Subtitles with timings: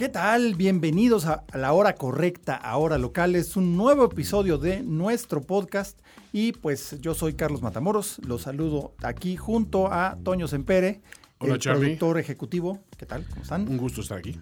[0.00, 0.54] ¿Qué tal?
[0.54, 3.36] Bienvenidos a la hora correcta, a hora local.
[3.36, 6.00] Es un nuevo episodio de nuestro podcast
[6.32, 8.18] y pues yo soy Carlos Matamoros.
[8.26, 11.02] Los saludo aquí junto a Toño Sempere,
[11.36, 11.80] Hola, el Charlie.
[11.80, 12.78] productor ejecutivo.
[12.96, 13.26] ¿Qué tal?
[13.28, 13.68] ¿Cómo están?
[13.68, 14.40] Un gusto estar aquí.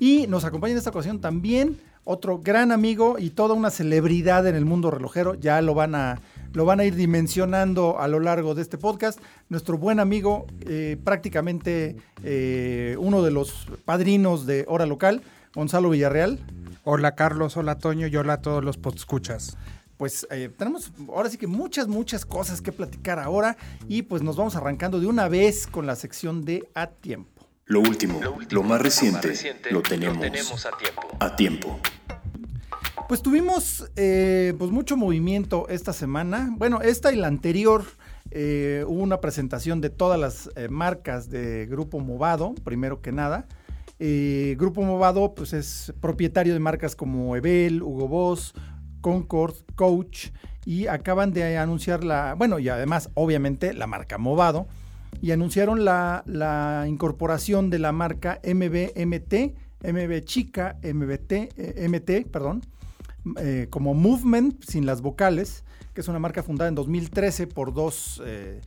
[0.00, 4.54] Y nos acompaña en esta ocasión también otro gran amigo y toda una celebridad en
[4.54, 5.34] el mundo relojero.
[5.34, 6.20] Ya lo van a,
[6.52, 9.20] lo van a ir dimensionando a lo largo de este podcast.
[9.48, 15.22] Nuestro buen amigo, eh, prácticamente eh, uno de los padrinos de Hora Local,
[15.54, 16.38] Gonzalo Villarreal.
[16.84, 19.56] Hola Carlos, hola Toño y hola a todos los podscuchas.
[19.98, 24.36] Pues eh, tenemos ahora sí que muchas, muchas cosas que platicar ahora y pues nos
[24.36, 27.39] vamos arrancando de una vez con la sección de A Tiempo.
[27.70, 28.18] Lo último,
[28.50, 29.32] lo más reciente,
[29.70, 31.16] lo tenemos, a tiempo.
[31.20, 31.80] a tiempo.
[33.08, 36.52] Pues tuvimos eh, pues mucho movimiento esta semana.
[36.56, 37.84] Bueno, esta y la anterior
[38.32, 43.46] eh, hubo una presentación de todas las eh, marcas de Grupo Movado, primero que nada.
[44.00, 48.52] Eh, Grupo Movado pues es propietario de marcas como Ebel, Hugo Boss,
[49.00, 50.30] Concord, Coach
[50.66, 54.66] y acaban de anunciar la, bueno, y además obviamente la marca Movado
[55.22, 62.62] y anunciaron la, incorporación de la marca MBMT, MB chica, MBT, eh, MT, perdón,
[63.38, 68.22] eh, como Movement sin las vocales, que es una marca fundada en 2013 por dos
[68.24, 68.60] eh,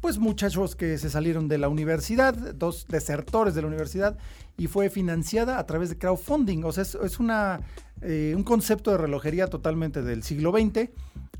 [0.00, 4.16] pues muchachos que se salieron de la universidad, dos desertores de la universidad,
[4.56, 6.64] y fue financiada a través de crowdfunding.
[6.64, 7.60] O sea, es, es una,
[8.02, 10.88] un concepto de relojería totalmente del siglo XX,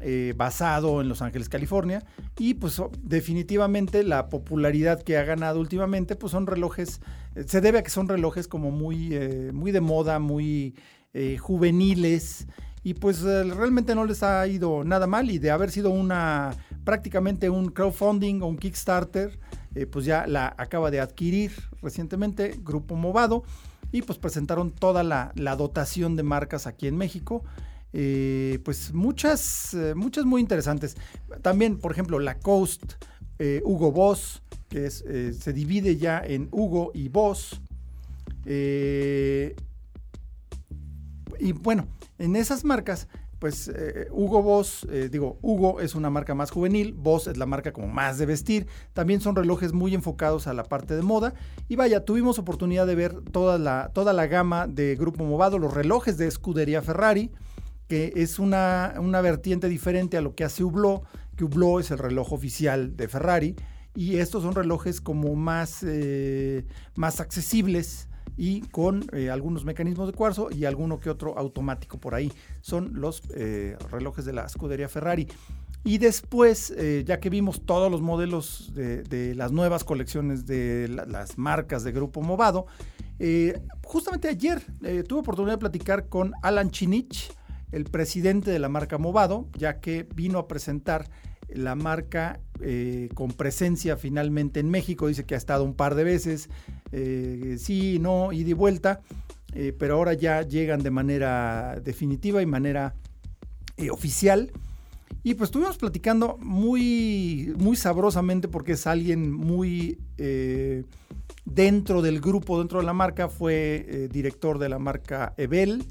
[0.01, 2.05] eh, basado en Los Ángeles, California,
[2.39, 7.01] y pues definitivamente la popularidad que ha ganado últimamente, pues son relojes,
[7.35, 10.75] eh, se debe a que son relojes como muy, eh, muy de moda, muy
[11.41, 12.47] juveniles,
[12.85, 17.51] y pues realmente no les ha ido nada mal, y de haber sido una prácticamente
[17.51, 19.39] un crowdfunding o un Kickstarter,
[19.91, 21.53] pues ya la acaba de adquirir
[21.83, 23.43] recientemente Grupo Movado.
[23.93, 27.43] Y pues presentaron toda la dotación de marcas aquí en México.
[27.93, 30.97] Eh, pues muchas, eh, muchas muy interesantes.
[31.43, 32.95] También, por ejemplo, la Coast,
[33.39, 37.61] eh, Hugo Boss, que eh, se divide ya en Hugo y Boss.
[41.39, 43.09] Y bueno, en esas marcas,
[43.39, 43.71] pues
[44.11, 48.19] Hugo Boss, digo, Hugo es una marca más juvenil, Boss es la marca como más
[48.19, 51.35] de vestir, también son relojes muy enfocados a la parte de moda.
[51.69, 55.73] Y vaya, tuvimos oportunidad de ver toda la, toda la gama de Grupo Movado, los
[55.73, 57.31] relojes de escudería Ferrari,
[57.91, 61.03] que es una, una vertiente diferente a lo que hace Hublot,
[61.37, 63.57] que Hublot es el reloj oficial de Ferrari.
[63.97, 66.65] Y estos son relojes como más, eh,
[66.95, 68.07] más accesibles
[68.37, 72.33] y con eh, algunos mecanismos de cuarzo y alguno que otro automático por ahí.
[72.61, 75.27] Son los eh, relojes de la escudería Ferrari.
[75.83, 76.73] Y después,
[77.07, 81.91] ya que vimos todos los modelos de, las nuevas colecciones de la- las marcas de
[81.91, 82.67] Grupo Movado,
[83.83, 84.61] justamente ayer
[85.09, 87.33] tuve oportunidad de platicar con Alan Chinich,
[87.73, 91.09] el presidente de la marca Movado, ya que vino a presentar
[91.53, 95.09] la marca eh, con presencia finalmente en México.
[95.09, 96.49] Dice que ha estado un par de veces,
[96.93, 99.01] eh, sí, no, ida y vuelta,
[99.53, 102.95] eh, pero ahora ya llegan de manera definitiva y manera
[103.91, 104.53] oficial.
[105.23, 109.99] Y pues estuvimos platicando muy, muy sabrosamente porque es alguien muy
[111.45, 115.85] dentro del grupo, dentro de la marca, fue director de la marca Ebel,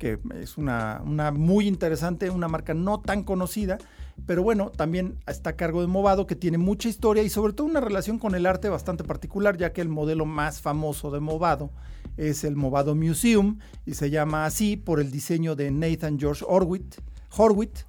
[0.00, 3.76] que es una, muy interesante, una marca no tan conocida,
[4.24, 7.66] pero bueno, también está a cargo de Movado, que tiene mucha historia y sobre todo
[7.66, 11.70] una relación con el arte bastante particular, ya que el modelo más famoso de Movado
[12.16, 17.86] es el Movado Museum y se llama así por el diseño de Nathan George Horwitz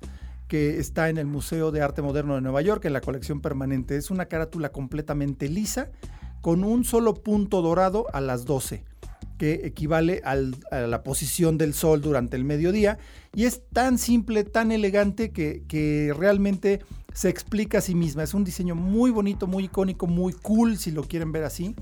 [0.49, 3.95] que está en el Museo de Arte Moderno de Nueva York, en la colección permanente.
[3.95, 5.91] Es una carátula completamente lisa,
[6.41, 8.83] con un solo punto dorado a las 12
[9.41, 12.99] que equivale al, a la posición del sol durante el mediodía.
[13.33, 18.21] Y es tan simple, tan elegante que, realmente se explica a sí misma.
[18.21, 21.73] Es un diseño muy bonito, muy icónico, muy cool, si lo quieren ver así.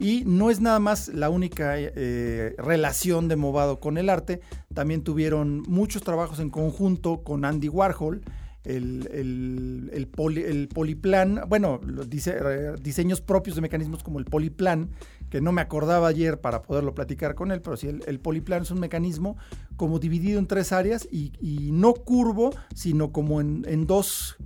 [0.00, 4.40] Y no es nada más la única eh, relación de Movado con el arte.
[4.74, 8.22] También tuvieron muchos trabajos en conjunto con Andy Warhol.
[8.64, 12.36] El, el, el, poli, el poliplan, bueno, dise,
[12.82, 14.90] diseños propios de mecanismos como el poliplan,
[15.30, 18.70] que no me acordaba ayer para poderlo platicar con él, pero sí, el, poliplano es
[18.70, 19.36] un mecanismo
[19.76, 21.30] como dividido en tres áreas y,
[21.72, 24.36] no curvo, sino como en, dos,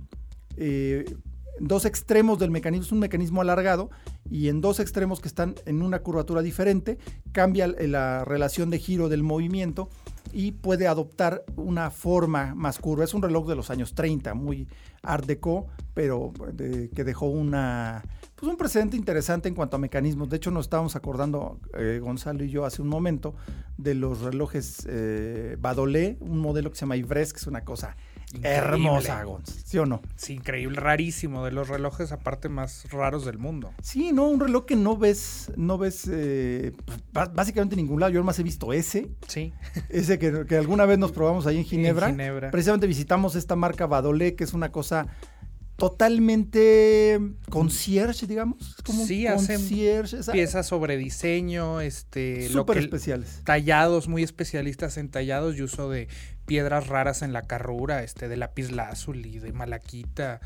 [0.57, 1.05] eh,
[1.59, 2.85] dos extremos del mecanismo.
[2.85, 3.89] Es un mecanismo alargado
[4.29, 6.99] y en dos extremos que están en una curvatura diferente,
[7.31, 9.89] cambia la relación de giro del movimiento
[10.31, 13.03] y puede adoptar una forma más curva.
[13.03, 14.67] Es un reloj de los años 30, muy
[15.01, 18.03] art deco, pero que dejó una
[18.35, 20.29] pues un precedente interesante en cuanto a mecanismos.
[20.29, 23.35] De hecho, nos estábamos acordando, eh, Gonzalo y yo, hace un momento,
[23.77, 27.95] de los relojes eh, Badolé, un modelo que se llama Ivres, que es una cosa
[28.43, 29.59] hermosa, Gonzalo.
[29.63, 30.01] ¿Sí o no?
[30.17, 33.73] Sí, increíble, rarísimo, de los relojes aparte más raros del mundo.
[33.81, 36.73] Sí, no, un reloj que no ves, no ves eh,
[37.11, 38.11] básicamente en ningún lado.
[38.11, 39.09] Yo más he visto ese.
[39.27, 39.53] Sí.
[39.89, 42.09] Ese que, que alguna vez nos probamos ahí en Ginebra.
[42.09, 42.51] En Ginebra.
[42.51, 45.07] Precisamente visitamos esta marca Badolé, que es una cosa
[45.75, 47.19] totalmente
[47.49, 48.75] concierge, digamos.
[48.85, 50.17] Como sí, concierge.
[50.31, 53.41] piezas sobre diseño, este, súper especiales.
[53.43, 56.07] Tallados, muy especialistas en tallados y uso de
[56.45, 60.39] piedras raras en la carrura, este, de lápiz lazuli, de malaquita,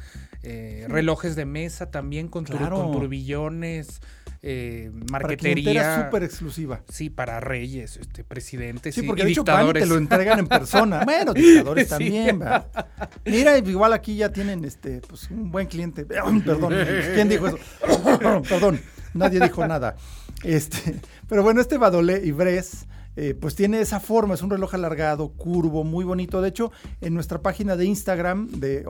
[0.43, 4.01] eh, relojes de mesa también con, con turbillones
[4.41, 6.05] eh, marquetería.
[6.05, 6.81] súper exclusiva.
[6.89, 9.83] Sí, para reyes, este, presidentes sí, porque y, dictadores.
[9.83, 11.01] te lo entregan en persona.
[11.05, 12.39] bueno, dictadores también.
[13.25, 16.05] Mira, igual aquí ya tienen este, pues, un buen cliente.
[16.45, 16.73] Perdón,
[17.13, 17.59] ¿quién dijo eso?
[18.49, 18.79] Perdón,
[19.13, 19.95] nadie dijo nada.
[20.43, 22.85] Este, pero bueno, este Badolé Ibres
[23.21, 26.41] eh, pues tiene esa forma, es un reloj alargado, curvo, muy bonito.
[26.41, 26.71] De hecho,
[27.01, 28.85] en nuestra página de Instagram, de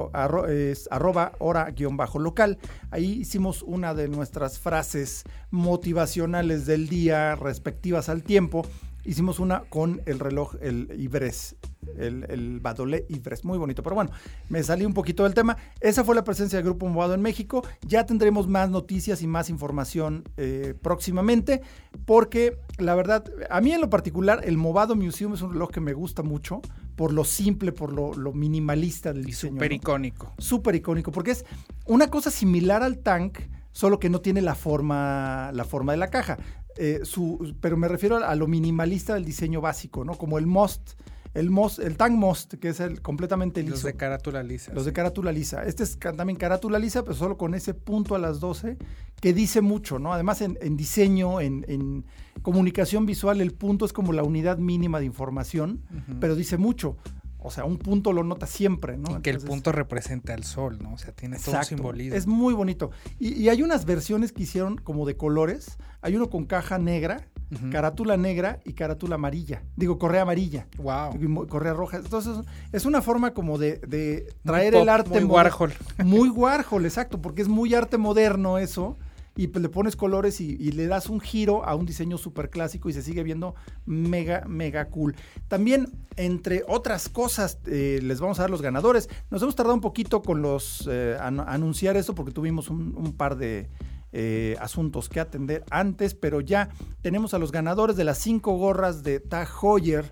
[0.48, 2.60] es arroba hora-local,
[2.92, 8.68] ahí hicimos una de nuestras frases motivacionales del día respectivas al tiempo
[9.06, 11.56] hicimos una con el reloj, el Ibres,
[11.98, 13.84] el, el Badolé Ibres, muy bonito.
[13.84, 14.12] Pero bueno,
[14.50, 15.58] me salí un poquito del tema.
[15.80, 17.64] Esa fue la presencia del Grupo Movado en México.
[17.82, 21.62] Ya tendremos más noticias y más información eh, próximamente,
[22.06, 25.82] porque la verdad, a mí en lo particular, el Movado Museum es un reloj que
[25.82, 26.62] me gusta mucho
[27.00, 29.54] por lo simple, por lo, minimalista del diseño.
[29.54, 30.34] Súper icónico.
[30.38, 31.46] Súper icónico, porque es
[31.86, 33.40] una cosa similar al Tank,
[33.72, 36.38] solo que no tiene la forma, la forma de la caja.
[36.82, 40.14] Eh, su, pero me refiero a, lo minimalista del diseño básico, ¿no?
[40.14, 40.94] Como el Most,
[41.34, 43.74] el Most, el Tank Most, que es el completamente liso.
[43.74, 44.74] Los de carátula lisa.
[44.74, 45.66] Los de carátula lisa.
[45.66, 48.78] Este es también carátula lisa, pero solo con ese punto a las 12,
[49.20, 50.14] que dice mucho, ¿no?
[50.14, 52.06] Además, en, diseño, en,
[52.44, 55.82] comunicación visual, el punto es como la unidad mínima de información,
[56.22, 56.96] pero dice mucho.
[57.42, 59.22] O sea, un punto lo nota siempre, ¿no?
[59.22, 60.94] que el punto representa al sol, ¿no?
[60.94, 62.16] O sea, tiene todo un simbolismo.
[62.16, 62.92] Es muy bonito.
[63.18, 65.78] Y, hay unas versiones que hicieron como de colores.
[66.02, 67.28] Hay uno con caja negra,
[67.72, 69.64] carátula negra y carátula amarilla.
[69.78, 70.68] Digo, correa amarilla.
[70.78, 71.48] Wow.
[71.48, 71.98] correa roja.
[71.98, 72.38] Entonces,
[72.74, 75.22] es una forma como de, traer el arte.
[75.22, 75.74] Muy Warhol.
[76.04, 78.98] Muy Warhol, exacto, porque es muy arte moderno eso
[79.40, 82.90] y pues le pones colores y, le das un giro a un diseño súper clásico
[82.90, 83.56] y se sigue viendo
[83.86, 85.16] mega, mega cool.
[85.48, 85.88] También,
[86.18, 89.08] entre otras cosas, eh, les vamos a dar los ganadores.
[89.30, 93.70] Nos hemos tardado un poquito con los eh, anunciar eso porque tuvimos un, par de
[94.12, 96.68] eh, asuntos que atender antes, pero ya
[97.02, 100.04] tenemos a los ganadores de las cinco gorras de Tag Heuer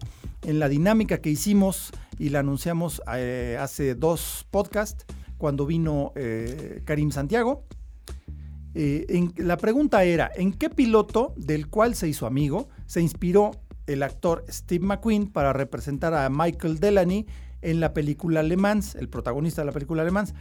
[0.44, 5.06] en la dinámica que hicimos y la anunciamos hace dos podcasts
[5.38, 6.14] cuando vino
[6.86, 7.66] Karim Santiago.
[8.80, 13.50] Eh, la pregunta era, ¿en qué piloto del cual se hizo amigo se inspiró
[13.88, 17.26] el actor Steve McQueen para representar a Michael Delany
[17.64, 20.36] en la película Le Mans, el protagonista de la película Le Mans?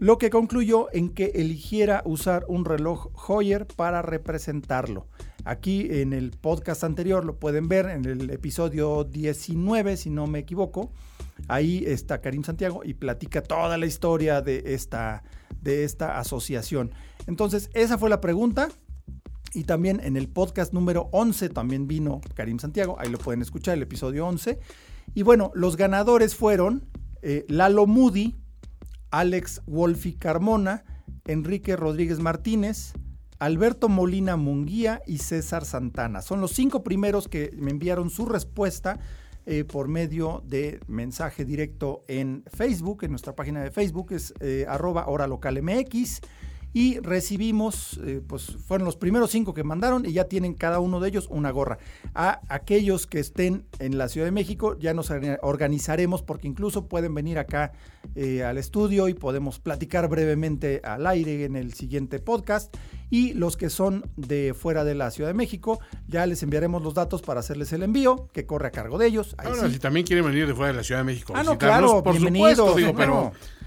[0.00, 5.06] Lo que concluyó en que eligiera usar un reloj Hoyer para representarlo.
[5.46, 10.40] Aquí en el podcast anterior lo pueden ver en el episodio 19, si no me
[10.40, 10.92] equivoco.
[11.48, 15.22] Ahí está Karim Santiago y platica toda la historia de esta,
[15.62, 16.92] de esta asociación.
[17.28, 18.68] Entonces, esa fue la pregunta.
[19.54, 22.96] Y también en el podcast número 11 también vino Karim Santiago.
[22.98, 24.58] Ahí lo pueden escuchar, el episodio 11.
[25.14, 26.86] Y bueno, los ganadores fueron
[27.22, 28.36] eh, Lalo Moody,
[29.10, 30.84] Alex Wolfi Carmona,
[31.26, 32.94] Enrique Rodríguez Martínez,
[33.38, 36.22] Alberto Molina Munguía y César Santana.
[36.22, 39.00] Son los cinco primeros que me enviaron su respuesta
[39.44, 44.64] eh, por medio de mensaje directo en Facebook, en nuestra página de Facebook, es eh,
[44.68, 46.20] arroba hora local MX
[46.72, 51.00] y recibimos, eh, pues fueron los primeros cinco que mandaron y ya tienen cada uno
[51.00, 51.78] de ellos una gorra.
[52.14, 55.10] A aquellos que estén en la Ciudad de México ya nos
[55.42, 57.72] organizaremos porque incluso pueden venir acá
[58.14, 62.74] eh, al estudio y podemos platicar brevemente al aire en el siguiente podcast.
[63.10, 66.92] Y los que son de fuera de la Ciudad de México, ya les enviaremos los
[66.92, 69.34] datos para hacerles el envío, que corre a cargo de ellos.
[69.38, 72.02] Ahora, si también quieren venir de fuera de la Ciudad de México, ah, no, claro,
[72.02, 73.57] por supuesto, digo, pero No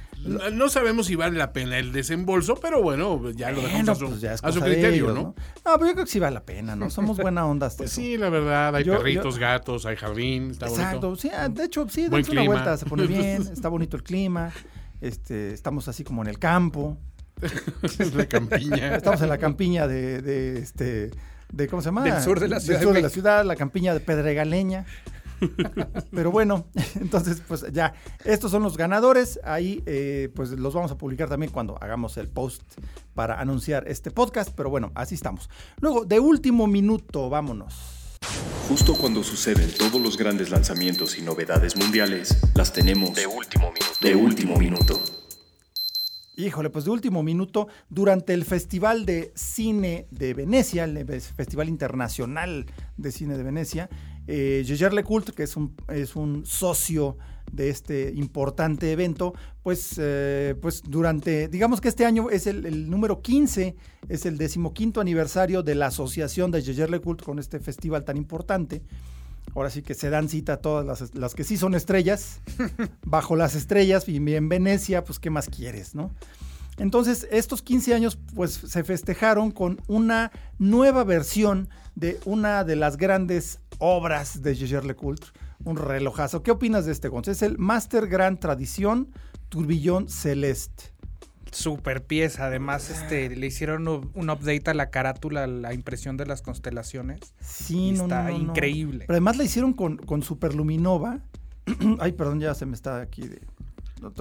[0.70, 4.60] sabemos si vale la pena el desembolso, pero bueno, ya lo dejamos a su, pues
[4.60, 5.14] criterio, ¿no?
[5.14, 5.36] ¿no?
[5.64, 6.90] pero yo creo que sí vale la pena, ¿no?
[6.90, 7.68] Somos buena onda.
[7.68, 11.66] Hasta pues sí, la verdad, hay perritos, gatos, hay jardín, está Exacto, sí, ah, de
[11.66, 14.52] hecho, sí, dense una vuelta, se pone bien, está bonito el clima,
[15.00, 16.98] este, estamos así como en el campo.
[18.16, 18.96] la campiña.
[18.96, 21.10] Estamos en la campiña de, de este
[21.52, 22.04] de ¿cómo se llama?
[22.04, 22.80] Del sur de la ciudad.
[22.80, 24.86] Del sur de la ciudad, la campiña de Pedregaleña.
[26.12, 27.94] Pero bueno, entonces pues ya,
[28.26, 29.40] estos son los ganadores.
[29.44, 32.62] Ahí eh, pues los vamos a publicar también cuando hagamos el post
[33.14, 34.52] para anunciar este podcast.
[34.56, 35.50] Pero bueno, así estamos.
[35.80, 38.02] Luego, de último minuto, vámonos.
[38.68, 43.98] Justo cuando suceden todos los grandes lanzamientos y novedades mundiales, las tenemos de último minuto.
[44.00, 45.02] De último minuto.
[46.38, 52.66] Híjole, pues de último minuto, durante el Festival de Cine de Venecia, el Festival Internacional
[52.96, 53.90] de Cine de Venecia,
[54.32, 57.18] eh, Lecoult, que es un, es un socio
[57.52, 63.22] de este importante evento, pues, eh, pues durante, digamos que este año es el, número
[63.22, 63.76] 15,
[64.08, 68.82] es el decimoquinto aniversario de la asociación de Le Lecoult con este festival tan importante.
[69.54, 72.40] Ahora sí que se dan cita a todas las, las que sí son estrellas,
[73.06, 76.12] bajo las estrellas, y en Venecia, pues, ¿qué más quieres, no?
[76.78, 82.98] Entonces, estos 15 años, pues, se festejaron con una nueva versión de una de las
[82.98, 85.32] grandes obras de Le Lecoultre,
[85.64, 86.44] un relojazo.
[86.44, 87.28] ¿Qué opinas de este, Gonz?
[87.28, 89.10] Es el Master Grand Tradición
[89.50, 90.86] Turbillón Celeste.
[91.52, 96.42] Super pieza, además este le hicieron un update a la carátula, la impresión de las
[96.42, 97.34] constelaciones.
[97.42, 99.00] Sí, no, está increíble.
[99.00, 101.20] Pero además la hicieron con, con Superluminova.
[102.00, 103.42] Ay, perdón, ya se me está aquí de,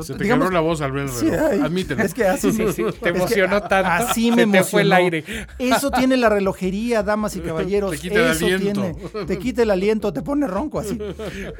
[0.03, 2.03] se te digamos, la voz al ver sí, Admítelo.
[2.03, 3.91] Es que así sí, sí, te emocionó tanto.
[3.91, 4.67] Así me emocionó.
[4.67, 5.25] fue el aire.
[5.59, 7.91] Eso tiene la relojería, damas y caballeros.
[7.93, 8.83] Te quita Eso el aliento.
[8.83, 10.99] Tiene, te quita el aliento, te pone ronco así.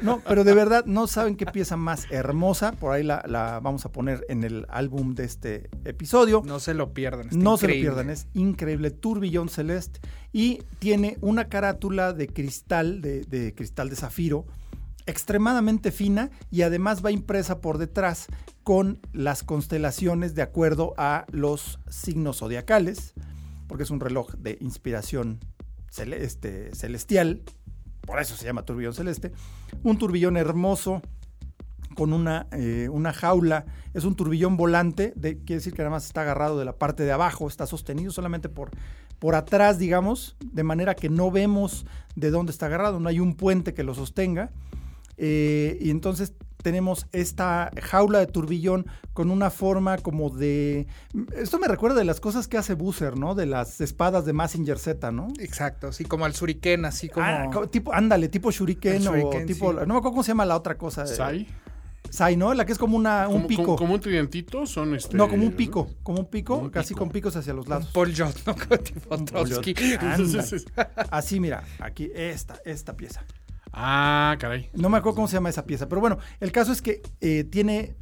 [0.01, 2.73] No, pero de verdad no saben qué pieza más hermosa.
[2.73, 6.43] Por ahí la, la vamos a poner en el álbum de este episodio.
[6.45, 7.27] No se lo pierdan.
[7.31, 8.91] No se lo pierdan, es increíble.
[8.91, 9.99] Turbillón Celeste.
[10.31, 14.45] Y tiene una carátula de cristal, de, de cristal de zafiro
[15.05, 18.27] extremadamente fina y además va impresa por detrás
[18.63, 23.13] con las constelaciones de acuerdo a los signos zodiacales,
[23.67, 25.39] porque es un reloj de inspiración
[25.89, 27.41] celeste, celestial,
[28.01, 29.31] por eso se llama turbillón celeste,
[29.83, 31.01] un turbillón hermoso
[31.95, 36.05] con una, eh, una jaula, es un turbillón volante, de, quiere decir que nada más
[36.05, 38.71] está agarrado de la parte de abajo, está sostenido solamente por,
[39.19, 43.35] por atrás, digamos, de manera que no vemos de dónde está agarrado, no hay un
[43.35, 44.51] puente que lo sostenga
[45.17, 50.87] eh, y entonces tenemos esta jaula de turbillón con una forma como de...
[51.35, 53.35] Esto me recuerda de las cosas que hace Busser, ¿no?
[53.35, 55.33] De las espadas de Massinger Z, ¿no?
[55.39, 57.25] Exacto, así como al shuriken, así como...
[57.25, 59.73] Ah, tipo, ándale, tipo shuriken, o tipo...
[59.73, 61.05] No me acuerdo cómo se llama la otra cosa.
[61.05, 61.47] ¿Sai?
[62.09, 62.53] Sai, ¿no?
[62.53, 63.75] La que es como una, un pico.
[63.77, 65.15] Como, un tridentito son este...
[65.15, 67.87] No, como un pico, como un pico, casi con picos hacia los lados.
[67.93, 68.77] Paul Jot, ¿no?
[68.77, 69.73] tipo Trotsky.
[71.09, 73.23] Así, mira, aquí, esta, esta pieza.
[73.73, 74.69] Ah, caray.
[74.73, 77.43] No me acuerdo cómo se llama esa pieza, pero bueno, el caso es que eh,
[77.43, 77.95] tiene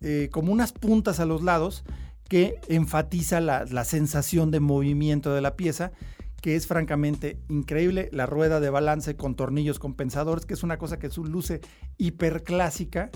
[0.00, 1.84] eh, como unas puntas a los lados
[2.28, 5.92] que enfatiza la, sensación de movimiento de la pieza,
[6.40, 8.08] que es francamente increíble.
[8.12, 11.60] La rueda de balance con tornillos compensadores, que es una cosa que luce
[11.98, 13.10] hiperclásica,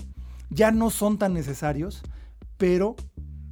[0.49, 2.03] ya no son tan necesarios,
[2.57, 2.95] pero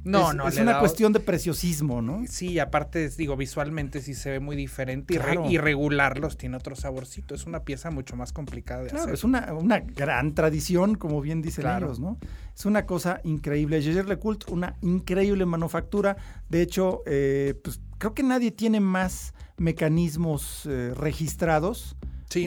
[0.04, 2.24] no, es, no, es una cuestión de preciosismo, ¿no?
[2.28, 5.14] Sí, aparte, digo, visualmente sí se ve muy diferente
[5.48, 7.34] y, regularlos tiene otro saborcito.
[7.34, 9.14] Es una pieza mucho más complicada de claro, hacer.
[9.14, 12.18] Es una, una, gran tradición, como bien dicen ellos, ¿no?
[12.54, 13.82] Es una cosa increíble.
[13.82, 16.16] Jaeger LeCoultre, una increíble manufactura.
[16.48, 21.96] De hecho, eh, pues creo que nadie tiene más mecanismos eh, registrados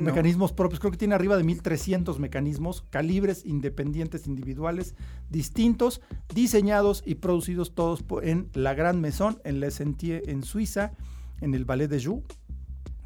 [0.01, 0.79] mecanismos propios.
[0.79, 4.95] Creo que tiene arriba de 1300 mecanismos, calibres independientes individuales,
[5.29, 6.01] distintos,
[6.33, 10.93] diseñados y producidos todos en la Gran Maison, en Le Sentier, en Suiza,
[11.41, 12.23] en el Ballet de Joux,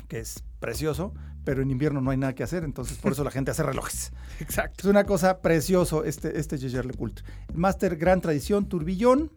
[0.07, 1.13] que es precioso,
[1.43, 4.11] pero en invierno no hay nada que hacer, entonces por eso la gente hace relojes.
[4.39, 4.75] Exacto.
[4.79, 7.25] Es una cosa precioso este, este Le Lecoultre.
[7.53, 9.31] Master Gran Tradición Turbillón,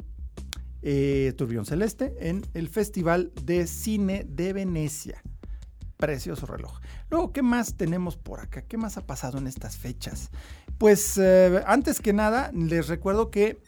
[0.83, 5.23] eh, Turbillón Celeste, en el Festival de Cine de Venecia.
[6.07, 6.81] Precioso reloj.
[7.11, 8.63] Luego, ¿qué más tenemos por acá?
[8.63, 10.31] ¿Qué más ha pasado en estas fechas?
[10.79, 13.63] Pues eh, antes que nada, les recuerdo que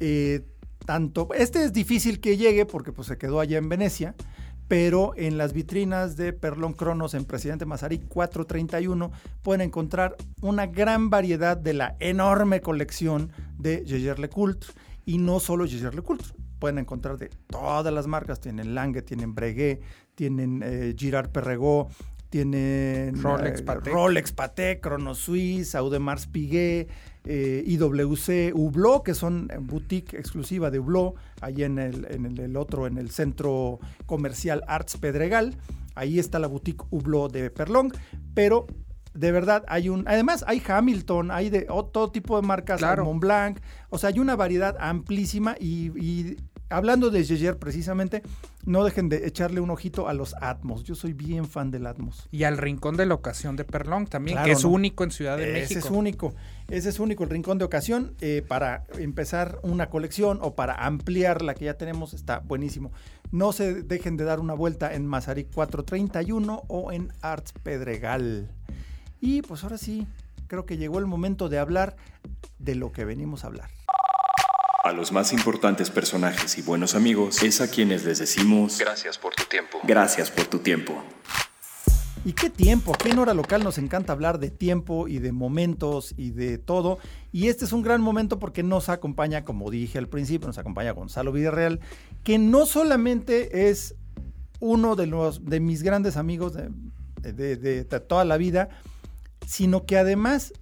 [0.00, 0.44] eh,
[0.84, 4.14] tanto, este es difícil que llegue porque pues, se quedó allá en Venecia,
[4.68, 9.12] pero en las vitrinas de Perlón Cronos en Presidente Mazarí 431
[9.42, 14.72] pueden encontrar una gran variedad de la enorme colección de Jaeger LeCoultre
[15.04, 16.28] y no solo Jaeger LeCoultre.
[16.58, 19.82] Pueden encontrar de todas las marcas, tienen Lange, tienen Breguet,
[20.16, 21.92] tienen eh, Girard Perregaux,
[22.30, 26.88] tienen Rolex, Patek, Rolex, Patek Chrono Suisse, Audemars Piguet,
[27.24, 32.86] eh, IWC, Hublot, que son boutique exclusiva de Hublot, ahí en el, en el, otro,
[32.86, 35.56] en el centro comercial Arts Pedregal.
[35.94, 37.92] Ahí está la boutique Hublot de Perlong,
[38.34, 38.66] pero
[39.14, 43.06] de verdad hay un además hay Hamilton hay de todo tipo de marcas claro.
[43.06, 43.58] Montblanc
[43.88, 46.36] o sea hay una variedad amplísima y
[46.68, 48.22] hablando de Yeyer precisamente,
[48.64, 50.84] no dejen de echarle un ojito a los Atmos.
[50.84, 52.28] Yo soy bien fan del Atmos.
[52.30, 55.52] Y al Rincón de la Ocasión de Perlong también, que es único en Ciudad de
[55.52, 55.78] México.
[55.78, 56.34] Ese es único.
[56.68, 58.14] Ese es único, el Rincón de Ocasión.
[58.20, 62.92] Eh, para empezar una colección o para ampliar la que ya tenemos, está buenísimo.
[63.30, 68.50] No se dejen de dar una vuelta en Mazarik 431 o en Arts Pedregal.
[69.20, 70.06] Y pues ahora sí,
[70.46, 71.96] creo que llegó el momento de hablar
[72.58, 73.70] de lo que venimos a hablar.
[74.86, 79.34] A los más importantes personajes y buenos amigos es a quienes les decimos gracias por
[79.34, 79.80] tu tiempo.
[79.82, 81.02] Gracias por tu tiempo.
[82.24, 82.94] ¿Y qué tiempo?
[82.94, 87.00] Aquí en Hora Local nos encanta hablar de tiempo y de momentos y de todo.
[87.32, 90.92] Y este es un gran momento porque nos acompaña, como dije al principio, nos acompaña
[90.92, 91.80] Gonzalo Villarreal,
[92.22, 93.96] que no solamente es
[94.60, 96.52] uno de, los, de mis grandes amigos
[97.22, 98.68] de toda la vida,
[99.48, 100.52] sino que además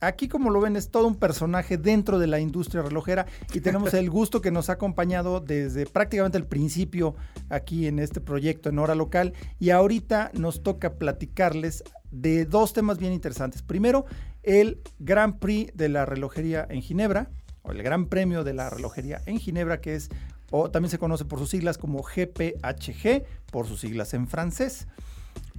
[0.00, 3.92] Aquí, como lo ven, es todo un personaje dentro de la industria relojera y tenemos
[3.92, 7.16] el gusto que nos ha acompañado desde prácticamente el principio
[7.50, 12.98] aquí en este proyecto en hora local y ahorita nos toca platicarles de dos temas
[12.98, 13.62] bien interesantes.
[13.62, 14.06] Primero,
[14.42, 17.30] el Grand Prix de la relojería en Ginebra,
[17.62, 20.08] o el Gran Premio de la relojería en Ginebra, que es,
[20.50, 24.86] o también se conoce por sus siglas como GPHG, por sus siglas en francés.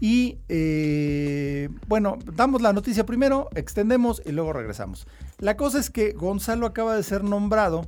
[0.02, 5.08] Y eh, bueno, damos la noticia primero, extendemos y luego regresamos.
[5.38, 7.88] La cosa es que Gonzalo acaba de ser nombrado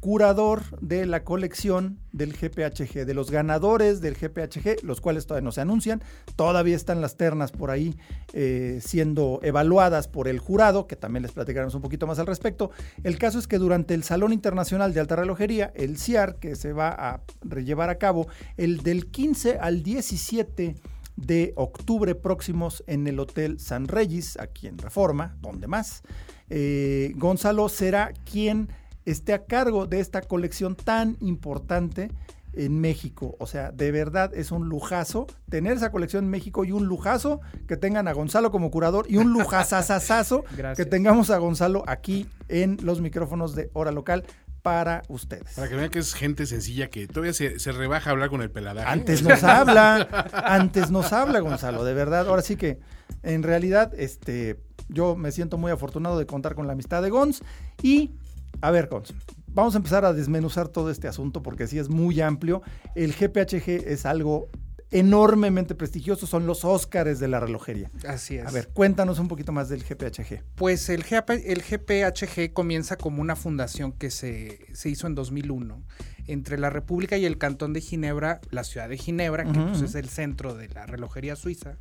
[0.00, 5.52] curador de la colección del GPHG, de los ganadores del GPHG, los cuales todavía no
[5.52, 6.02] se anuncian,
[6.34, 7.96] todavía están las ternas por ahí
[8.32, 12.70] eh, siendo evaluadas por el jurado, que también les platicaremos un poquito más al respecto.
[13.04, 16.72] El caso es que durante el Salón Internacional de Alta Relojería, el CIAR, que se
[16.72, 17.20] va a
[17.60, 20.74] llevar a cabo el del 15 al 17
[21.16, 26.02] de octubre próximos en el Hotel San Regis, aquí en Reforma, donde más.
[26.48, 28.68] Eh, Gonzalo será quien
[29.04, 32.10] esté a cargo de esta colección tan importante
[32.52, 33.36] en México.
[33.38, 37.40] O sea, de verdad es un lujazo tener esa colección en México y un lujazo
[37.66, 40.44] que tengan a Gonzalo como curador y un lujazazazazo
[40.76, 44.24] que tengamos a Gonzalo aquí en los micrófonos de Hora Local
[44.62, 45.54] para ustedes.
[45.54, 48.50] Para que vean que es gente sencilla que todavía se, rebaja a hablar con el
[48.50, 48.88] peladaje.
[48.88, 52.28] Antes nos habla, antes nos habla Gonzalo, de verdad.
[52.28, 52.78] Ahora sí que
[53.22, 57.42] en realidad este, yo me siento muy afortunado de contar con la amistad de Gons.
[57.82, 58.12] Y,
[58.60, 59.14] a ver, Gons,
[59.48, 62.62] vamos a empezar a desmenuzar todo este asunto porque sí es muy amplio.
[62.94, 64.48] El GPHG es algo
[64.92, 67.90] enormemente prestigiosos, son los Óscares de la relojería.
[68.06, 68.46] Así es.
[68.46, 70.42] A ver, cuéntanos un poquito más del GPHG.
[70.54, 71.04] Pues el,
[71.44, 75.82] el GPHG comienza como una fundación que se, hizo en 2001
[76.28, 79.96] entre la República y el Cantón de Ginebra, la ciudad de Ginebra, que pues, es
[79.96, 81.78] el centro de la relojería suiza,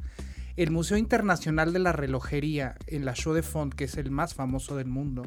[0.56, 4.34] el Museo Internacional de la Relojería en la Chaux de Fonds, que es el más
[4.34, 5.24] famoso del mundo,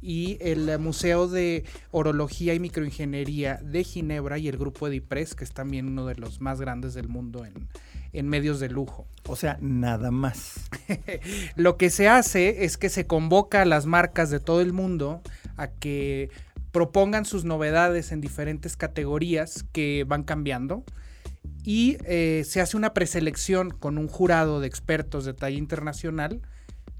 [0.00, 5.52] y el Museo de Orología y Microingeniería de Ginebra y el Grupo Edipres, que es
[5.52, 9.06] también uno de los más grandes del mundo en, medios de lujo.
[9.26, 10.68] O sea, nada más.
[11.56, 15.22] Lo que se hace es que se convoca a las marcas de todo el mundo
[15.56, 16.30] a que
[16.72, 20.84] propongan sus novedades en diferentes categorías que van cambiando
[21.64, 26.40] y eh, se hace una preselección con un jurado de expertos de talla internacional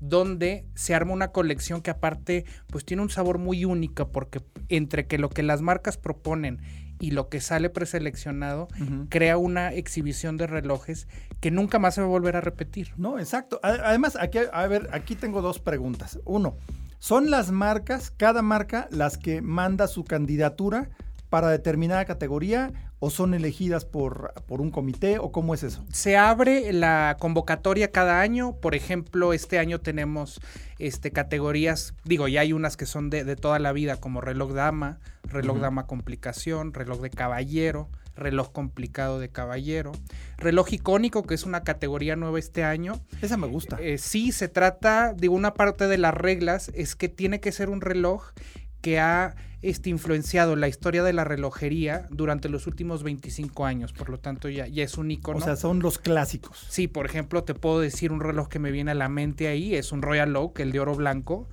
[0.00, 5.06] donde se arma una colección que aparte pues tiene un sabor muy único porque entre
[5.06, 6.61] que lo que las marcas proponen
[7.00, 8.68] y lo que sale preseleccionado
[9.08, 11.06] crea una exhibición de relojes
[11.40, 12.92] que nunca más se va a volver a repetir.
[12.96, 13.61] No, exacto.
[13.62, 16.18] Además, aquí, a ver, aquí tengo dos preguntas.
[16.24, 16.56] Uno,
[16.98, 20.90] ¿son las marcas, cada marca, las que manda su candidatura
[21.29, 25.85] para determinada categoría o son elegidas por, por, un comité o cómo es eso?
[25.93, 28.57] Se abre la convocatoria cada año.
[28.57, 30.41] Por ejemplo, este año tenemos
[30.79, 34.99] este, categorías, digo, ya hay unas que son de, toda la vida, como reloj dama,
[35.25, 39.93] reloj dama complicación, reloj de caballero, reloj complicado de caballero,
[40.38, 43.01] reloj icónico, que es una categoría nueva este año.
[43.23, 43.77] Esa me gusta.
[43.81, 47.71] Eh, sí, se trata, digo, una parte de las reglas es que tiene que ser
[47.71, 48.33] un reloj
[48.81, 54.09] que ha este, influenciado la historia de la relojería durante los últimos 25 años, por
[54.09, 55.38] lo tanto ya, ya es un icono.
[55.38, 56.66] O sea, son los clásicos.
[56.68, 59.75] Sí, por ejemplo, te puedo decir un reloj que me viene a la mente ahí,
[59.75, 61.49] es un Royal Oak, el de oro blanco,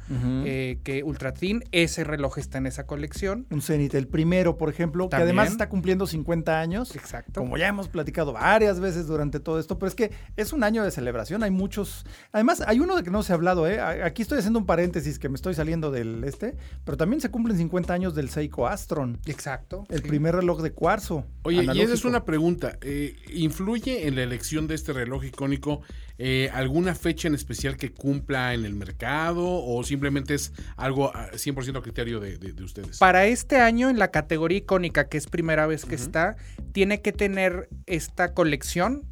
[0.45, 3.47] eh, que Ultra Thin, ese reloj está en esa colección.
[3.49, 6.95] Un Zenith, el primero, por ejemplo, que además está cumpliendo 50 años.
[6.95, 7.41] Exacto.
[7.41, 10.83] Como ya hemos platicado varias veces durante todo esto, pero es que es un año
[10.83, 12.05] de celebración, hay muchos...
[12.31, 13.81] Además, hay uno de que no se ha hablado, ¿eh?
[13.81, 17.57] Aquí estoy haciendo un paréntesis que me estoy saliendo del este, pero también se cumplen
[17.57, 19.19] 50 años del Seiko Astron.
[19.25, 19.85] Exacto.
[19.89, 21.25] El primer reloj de cuarzo.
[21.43, 22.77] Oye, y esa es una pregunta.
[22.81, 25.81] Eh, ¿Influye en la elección de este reloj icónico
[26.17, 31.77] eh, alguna fecha en especial que cumpla en el mercado o simplemente es algo 100%
[31.77, 32.97] a criterio de, ustedes?
[32.97, 36.35] Para este año, en la categoría icónica, que es primera vez que está,
[36.73, 39.03] tiene que tener esta colección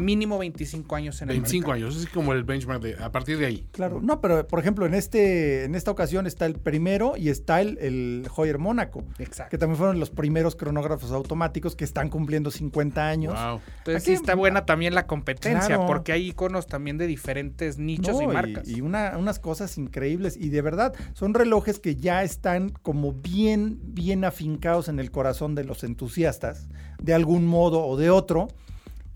[0.00, 3.46] Mínimo 25 años en el 25 años, es como el benchmark de, a partir de
[3.46, 3.66] ahí.
[3.72, 7.60] Claro, no, pero por ejemplo, en este en esta ocasión está el primero y está
[7.60, 9.04] el, el Hoyer Mónaco.
[9.18, 9.50] Exacto.
[9.50, 13.34] Que también fueron los primeros cronógrafos automáticos que están cumpliendo 50 años.
[13.34, 13.60] Wow.
[13.78, 18.26] Entonces sí está buena también la competencia, porque hay iconos también de diferentes nichos y
[18.26, 18.68] marcas.
[18.68, 20.36] Y, unas cosas increíbles.
[20.36, 25.54] Y de verdad, son relojes que ya están como bien, bien afincados en el corazón
[25.54, 26.68] de los entusiastas,
[27.02, 28.48] de algún modo o de otro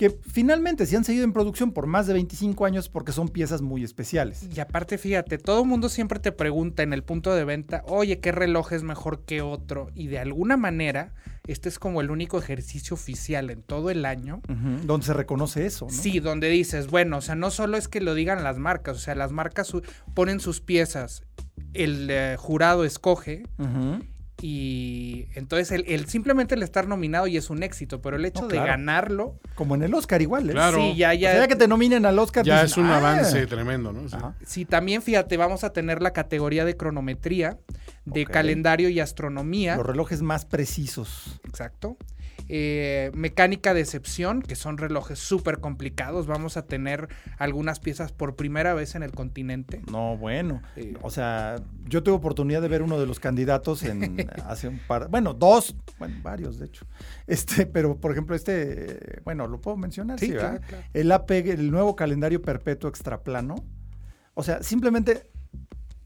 [0.01, 3.61] que finalmente se han seguido en producción por más de 25 años porque son piezas
[3.61, 4.49] muy especiales.
[4.57, 8.19] Y aparte, fíjate, todo el mundo siempre te pregunta en el punto de venta, oye,
[8.19, 9.91] ¿qué reloj es mejor que otro?
[9.95, 11.13] Y de alguna manera,
[11.47, 14.41] este es como el único ejercicio oficial en todo el año.
[14.87, 15.85] donde se reconoce eso.
[15.85, 15.93] ¿no?
[15.93, 19.01] Sí, donde dices, bueno, o sea, no solo es que lo digan las marcas, o
[19.01, 19.71] sea, las marcas
[20.15, 21.25] ponen sus piezas,
[21.75, 23.43] el eh, jurado escoge
[24.43, 28.57] y entonces el, simplemente el estar nominado y es un éxito, pero el hecho de
[28.57, 29.39] ganarlo.
[29.55, 30.53] Como en el Oscar igual, ¿eh?
[30.53, 30.79] Claro.
[30.79, 31.31] Sí, ya, ya.
[31.31, 32.45] O sea, que te nominen al Oscar.
[32.45, 32.97] Ya es un ah".
[32.97, 34.35] avance tremendo, ¿no?
[34.47, 34.65] Sí.
[34.65, 37.59] también fíjate, vamos a tener la categoría de cronometría,
[38.05, 39.77] de calendario y astronomía.
[39.77, 41.41] Los relojes más precisos.
[41.45, 41.97] Exacto.
[42.53, 46.27] Eh, mecánica de excepción, que son relojes súper complicados.
[46.27, 47.09] Vamos a tener
[47.39, 49.83] algunas piezas por primera vez en el continente.
[49.89, 50.61] No, bueno.
[51.01, 55.07] o sea, yo tuve oportunidad de ver uno de los candidatos en hace un par,
[55.09, 56.87] bueno, dos, bueno, varios de hecho.
[57.29, 60.35] Este, pero por ejemplo, este, bueno, lo puedo mencionar, sí,
[60.93, 63.55] El APEG, el nuevo calendario perpetuo extraplano.
[64.35, 65.31] O sea, simplemente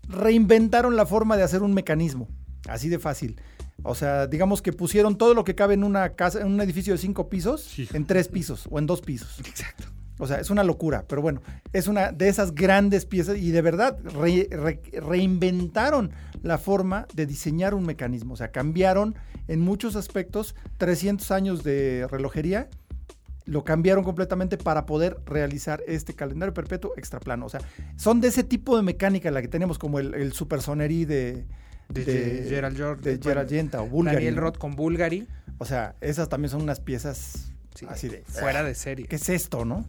[0.08, 2.28] reinventaron la forma de hacer un mecanismo.
[2.68, 3.40] Así de fácil.
[3.82, 6.94] O sea, digamos que pusieron todo lo que cabe en una casa, en un edificio
[6.94, 9.40] de cinco pisos, en tres pisos o en dos pisos.
[9.40, 9.84] Exacto.
[10.18, 13.62] O sea, es una locura, pero bueno, es una de esas grandes piezas y de
[13.62, 13.98] verdad
[14.92, 18.34] reinventaron la forma de diseñar un mecanismo.
[18.34, 19.16] O sea, cambiaron
[19.48, 22.68] en muchos aspectos 300 años de relojería,
[23.44, 27.46] lo cambiaron completamente para poder realizar este calendario perpetuo extraplano.
[27.46, 27.60] O sea,
[27.96, 31.44] son de ese tipo de mecánica la que tenemos como el, el Super de,
[31.88, 34.16] de, Gerald George, de Gerald Genta o Bulgari.
[34.16, 35.26] Daniel Roth con Bulgari.
[35.58, 37.52] O sea, esas también son unas piezas
[37.88, 39.06] así de fuera de serie.
[39.06, 39.84] ¿Qué es esto, no?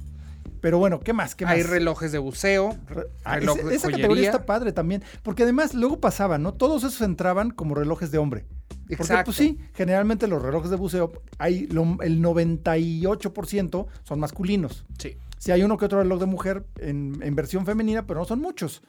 [0.62, 1.36] Pero bueno, ¿qué más?
[1.36, 2.76] ¿Qué Hay relojes de buceo,
[3.24, 6.54] ah, esa categoría está padre también, porque además luego pasaba, ¿no?
[6.54, 8.46] Todos esos entraban como relojes de hombre.
[8.68, 9.26] Porque pues, Exacto.
[9.26, 14.86] pues sí, generalmente los relojes de buceo, hay el 98% son masculinos.
[14.98, 15.18] Sí.
[15.38, 18.40] Si hay uno que otro reloj de mujer en, en versión femenina, pero no son
[18.42, 18.82] muchos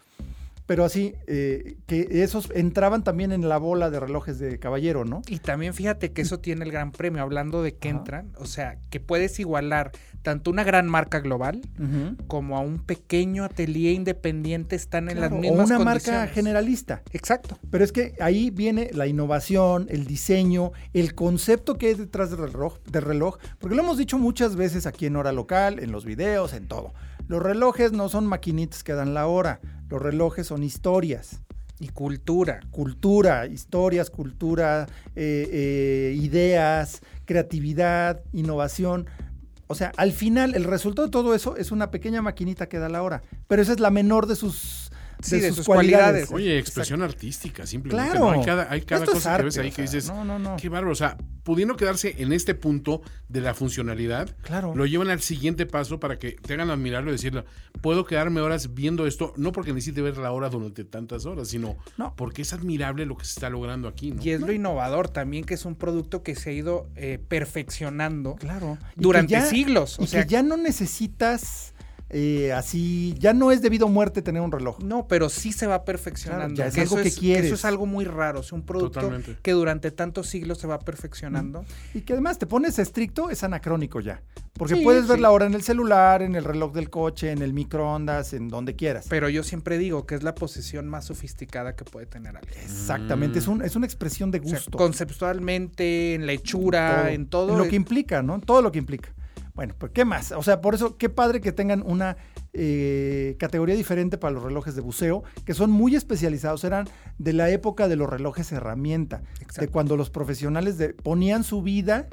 [0.67, 5.23] pero así, eh, que esos entraban también en la bola de relojes de caballero, ¿no?
[5.29, 8.79] Y también fíjate que eso tiene el gran premio, hablando de que entran, o sea,
[8.91, 11.63] que puedes igualar tanto una gran marca global
[12.27, 17.03] como a un pequeño atelier independiente, están en las mismas o una marca generalista.
[17.13, 17.59] Exacto.
[17.71, 22.53] Pero es que ahí viene la innovación, el diseño, el concepto que hay detrás del
[22.53, 26.05] reloj, del reloj, porque lo hemos dicho muchas veces aquí en Hora Local, en los
[26.05, 26.93] videos, en todo.
[27.29, 31.43] Los relojes no son maquinitas que dan la hora, los relojes son historias.
[31.79, 32.61] Y cultura.
[32.71, 39.07] Cultura, historias, cultura, eh, eh, ideas, creatividad, innovación.
[39.67, 42.89] O sea, al final el resultado de todo eso es una pequeña maquinita que da
[42.89, 43.23] la hora.
[43.47, 46.31] Pero esa es la menor de sus de, sus, cualidades.
[46.31, 48.11] Oye, expresión artística, simplemente.
[48.11, 48.31] Claro.
[48.31, 50.57] Hay cada, hay cada cosa que ves ahí que dices, no, no, no.
[50.57, 50.93] qué bárbaro.
[50.93, 54.75] O sea, pudiendo quedarse en este punto de la funcionalidad, claro.
[54.75, 57.45] lo llevan al siguiente paso para que te hagan admirarlo y decirle,
[57.81, 61.77] puedo quedarme horas viendo esto, no porque necesite ver la hora durante tantas horas, sino
[62.17, 64.15] porque es admirable lo que se está logrando aquí.
[64.21, 68.35] Y es lo innovador también, que es un producto que se ha ido eh, perfeccionando
[68.37, 68.79] claro.
[68.97, 69.99] durante siglos.
[69.99, 71.75] O sea, que ya no necesitas
[72.09, 74.79] eh, así, ya no es debido a muerte tener un reloj.
[74.81, 76.55] No, pero sí se va perfeccionando.
[76.55, 77.47] Claro, ya es algo que quieres.
[77.47, 79.37] Eso es algo muy raro, es un producto Totalmente.
[79.43, 81.65] que durante tantos siglos se va perfeccionando.
[81.95, 84.23] Y que además te pones estricto, es anacrónico ya.
[84.55, 85.23] Porque Sí, puedes ver sí.
[85.23, 88.75] la hora en el celular, en el reloj del coche, en el microondas, en donde
[88.77, 89.07] quieras.
[89.11, 92.59] Pero yo siempre digo que es la posesión más sofisticada que puede tener alguien.
[92.63, 94.79] Exactamente, es, un, es una expresión de O sea, gusto.
[94.79, 97.09] conceptualmente, en la hechura, Todo.
[97.09, 97.59] en todo.
[97.59, 98.41] Lo que implica, ¿no?
[98.41, 99.11] Todo lo que implica.
[99.57, 100.31] Bueno, pues ¿qué más?
[100.33, 102.17] O sea, por eso, qué padre que tengan una
[102.53, 106.87] eh, categoría diferente para los relojes de buceo, que son muy especializados, eran
[107.19, 109.23] de la época de los relojes herramienta,
[109.59, 112.07] de cuando los profesionales de- ponían su vida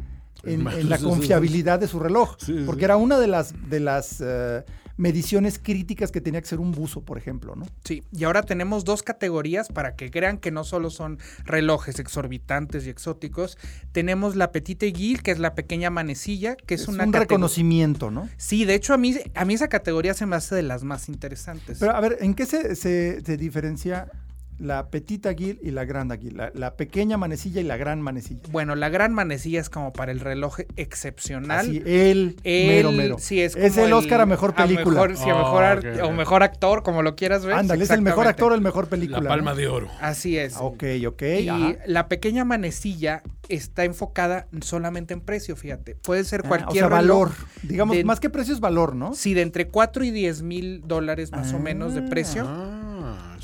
[0.43, 2.63] en, la confiabilidad de su reloj, Sí, sí.
[2.65, 4.63] porque era una de las, de las eh,
[4.97, 7.65] mediciones críticas que tenía que ser un buzo, por ejemplo, ¿no?
[7.83, 12.85] Sí, y ahora tenemos dos categorías para que crean que no solo son relojes exorbitantes
[12.85, 13.57] y exóticos.
[13.91, 18.11] Tenemos la Petite Guille, que es la pequeña manecilla, que es, Es una un reconocimiento,
[18.11, 18.29] ¿no?
[18.37, 21.09] Sí, de hecho a mí, a mí esa categoría se me hace de las más
[21.09, 21.77] interesantes.
[21.79, 24.11] Pero a ver, ¿en qué se, se- se diferencia
[24.59, 26.37] la petita aguil y la gran aguil?
[26.37, 28.41] La, la pequeña manecilla y la gran manecilla.
[28.51, 31.59] bueno, la gran manecilla es como para el reloj excepcional.
[31.65, 33.17] Así, el, El- mero, mero.
[33.19, 35.01] sí, es, Es el Oscar a mejor película.
[35.07, 36.03] mejor- sí, a Oh, mejor ok.
[36.03, 37.55] o mejor actor, como lo quieras ver.
[37.55, 39.21] Ándale, es el mejor actor o el mejor película.
[39.21, 39.57] La palma ¿no?
[39.57, 39.87] de oro.
[40.01, 40.55] Así es.
[40.59, 41.21] Ok, ok.
[41.41, 41.75] Y ajá.
[41.85, 45.95] la pequeña manecilla está enfocada solamente en precio, fíjate.
[45.95, 47.31] Puede ser Ah, cualquier o sea, valor.
[47.63, 49.13] Digamos, de- más que precio es valor, ¿no?
[49.15, 52.45] Sí, de entre 4 y 10 mil dólares más o menos de precio.
[52.47, 52.82] Ah,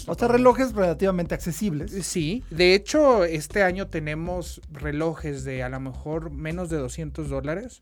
[0.08, 1.92] O sea, relojes relativamente accesibles.
[2.06, 7.80] Sí, de hecho, este año tenemos relojes de a lo mejor menos de 200 dólares.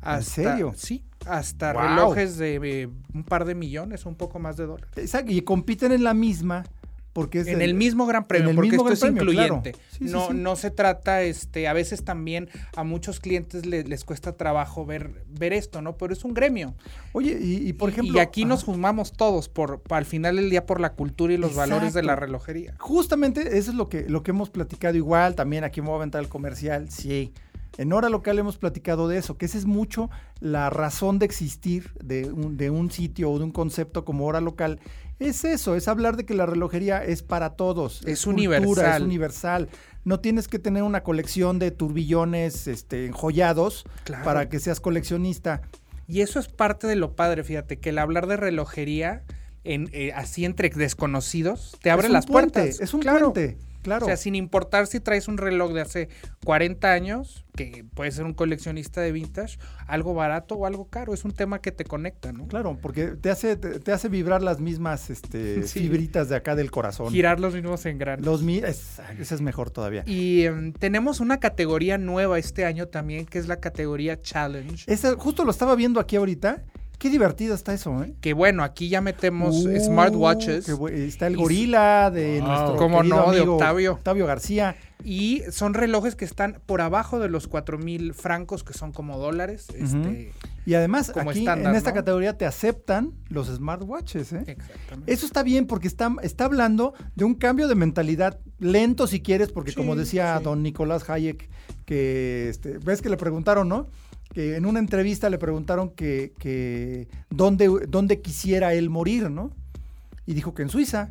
[0.00, 0.72] Hasta, serio?
[0.76, 1.82] Sí, hasta Wow.
[1.82, 4.90] relojes de eh, un par de millones, un poco más de dólares.
[4.96, 6.64] Exacto, y compiten en la misma
[7.12, 9.74] porque es En el mismo gran premio, porque esto es Premio, incluyente.
[9.90, 10.34] Sí, no, sí.
[10.34, 15.24] no se trata, este, a veces también a muchos clientes le- les cuesta trabajo ver,
[15.28, 15.96] ver esto, ¿no?
[15.96, 16.74] Pero es un gremio.
[17.12, 18.16] Oye, y, y por ejemplo...
[18.16, 18.72] y aquí nos ajá.
[18.72, 22.14] sumamos todos por, al final del día por la cultura y los valores de la
[22.14, 22.74] relojería.
[22.78, 25.98] Justamente eso es lo que, lo que hemos platicado igual, también aquí me voy a
[25.98, 27.32] aventar el comercial, sí.
[27.78, 31.92] En hora local hemos platicado de eso, que esa es mucho la razón de existir
[32.04, 34.80] de un, de un sitio o de un concepto como hora local.
[35.20, 38.00] Es eso, es hablar de que la relojería es para todos.
[38.06, 39.02] Es cultura, Es universal.
[39.02, 39.68] universal.
[40.04, 44.24] No tienes que tener una colección de turbillones este, enjollados Claro.
[44.24, 45.60] para que seas coleccionista.
[46.08, 49.22] Y eso es parte de lo padre, fíjate, que el hablar de relojería
[49.62, 52.80] en, eh, así entre desconocidos te abre Es las puente, puertas.
[52.80, 53.32] Es un Claro.
[53.34, 54.04] puente, claro.
[54.04, 56.08] O sea, sin importar si traes un reloj de hace
[56.44, 61.24] 40 años, que puede ser un coleccionista de vintage, algo barato o algo caro, es
[61.24, 62.46] un tema que te conecta, ¿no?
[62.46, 65.80] Claro, porque te hace, te, te hace vibrar las mismas este, Sí.
[65.80, 67.10] fibritas de acá del corazón.
[67.10, 68.24] Girar los mismos engranes.
[68.24, 70.04] Los es- ese es mejor todavía.
[70.06, 74.84] Y em, tenemos una categoría nueva este año también, que es la categoría Challenge.
[74.86, 76.62] Ese, justo lo estaba viendo aquí ahorita.
[77.00, 78.14] Qué divertido está eso, ¿eh?
[78.20, 80.68] Que bueno, aquí ya metemos Uh, smartwatches.
[80.68, 82.48] está el gorila de Wow.
[82.48, 83.32] nuestro ¿Cómo querido no?
[83.32, 83.92] De Octavio.
[83.94, 84.76] Octavio García.
[85.02, 89.16] Y son relojes que están por abajo de los 4 mil francos, que son como
[89.18, 89.68] dólares.
[89.74, 90.30] este,
[90.66, 91.94] Y además, Como aquí estándar, en esta ¿no?
[91.96, 94.44] categoría te aceptan los smartwatches, ¿eh?
[94.46, 95.10] exactamente.
[95.10, 99.50] Eso está bien porque está, está hablando de un cambio de mentalidad lento si quieres,
[99.52, 100.44] porque Sí, como decía sí.
[100.44, 101.48] don Nicolás Hayek,
[101.86, 103.86] que este, ves que le preguntaron, ¿no?
[104.32, 109.50] Que en una entrevista le preguntaron que, que dónde, dónde quisiera él morir, ¿no?
[110.26, 111.10] Y dijo que en Suiza.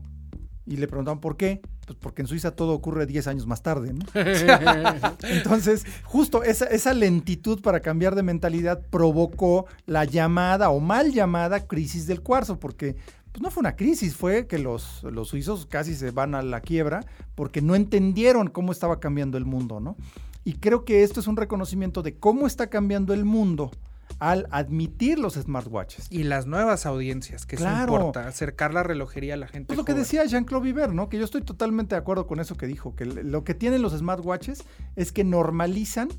[0.65, 1.61] Y le preguntaron por qué.
[1.85, 4.05] Pues porque en Suiza todo ocurre 10 años más tarde, ¿no?
[5.23, 11.65] Entonces, justo esa, esa lentitud para cambiar de mentalidad provocó la llamada o mal llamada
[11.65, 12.95] crisis del cuarzo, porque
[13.31, 16.61] pues, no fue una crisis, fue que los, los suizos casi se van a la
[16.61, 17.05] quiebra
[17.35, 19.97] porque no entendieron cómo estaba cambiando el mundo, ¿no?
[20.43, 23.71] Y creo que esto es un reconocimiento de cómo está cambiando el mundo
[24.17, 26.07] al admitir los smartwatches.
[26.11, 27.93] Y las nuevas audiencias, que Claro.
[27.93, 29.67] eso importa, acercar la relojería a la gente.
[29.67, 31.09] Pues lo que decía Jean-Claude Viver, ¿no?
[31.09, 33.93] Que yo estoy totalmente de acuerdo con eso que dijo, que lo que tienen los
[33.93, 34.63] smartwatches
[34.95, 36.09] es que normalizan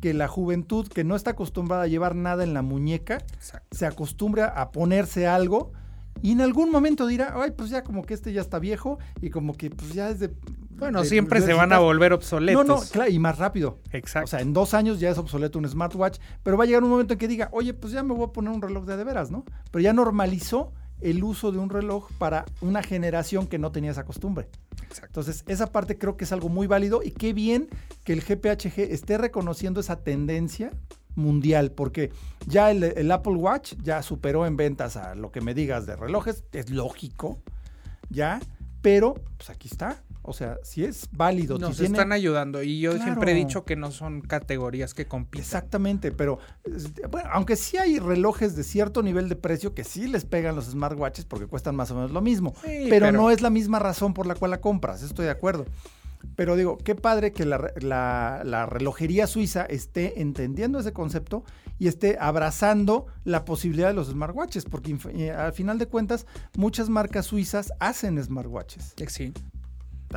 [0.00, 3.76] que la juventud que no está acostumbrada a llevar nada en la muñeca Exacto.
[3.76, 5.72] se acostumbra a ponerse algo
[6.22, 9.30] y en algún momento dirá, ay, pues ya como que este ya está viejo y
[9.30, 10.30] como que pues ya es de...
[10.80, 12.66] Bueno, de- siempre se van a volver No, obsoletos.
[12.66, 13.78] no, claro, y más rápido.
[13.92, 14.24] Exacto.
[14.24, 16.90] O sea, en dos años ya es obsoleto un smartwatch, pero va a llegar un
[16.90, 19.04] momento en que diga, oye, pues ya me voy a poner un reloj de de
[19.04, 19.44] veras, ¿no?
[19.70, 24.04] Pero ya normalizó el uso de un reloj para una generación que no tenía esa
[24.04, 24.48] costumbre.
[24.82, 25.06] Exacto.
[25.06, 27.68] Entonces, esa parte creo que es algo muy válido y qué bien
[28.04, 30.70] que el GPHG esté reconociendo esa tendencia
[31.14, 32.12] mundial, porque
[32.46, 35.96] ya el, el Apple Watch ya superó en ventas a lo que me digas de
[35.96, 37.38] relojes, es lógico,
[38.10, 38.40] ya,
[38.82, 40.02] pero pues aquí está.
[40.30, 41.58] O sea, si es válido.
[41.58, 45.06] Nos si tiene- están ayudando y yo siempre he dicho que no son categorías que
[45.06, 45.40] compiten.
[45.42, 46.38] Exactamente, pero
[47.10, 50.66] bueno, aunque sí hay relojes de cierto nivel de precio que sí les pegan los
[50.66, 53.78] smartwatches porque cuestan más o menos lo mismo, Sí, pero, pero- no es la misma
[53.78, 55.66] razón por la cual la compras, estoy de acuerdo.
[56.36, 61.44] Pero digo, qué padre que la, re- la- la relojería suiza esté entendiendo ese concepto
[61.78, 66.26] y esté abrazando la posibilidad de los smartwatches, porque eh, al final de cuentas
[66.58, 68.92] muchas marcas suizas hacen smartwatches.
[69.08, 69.32] Sí.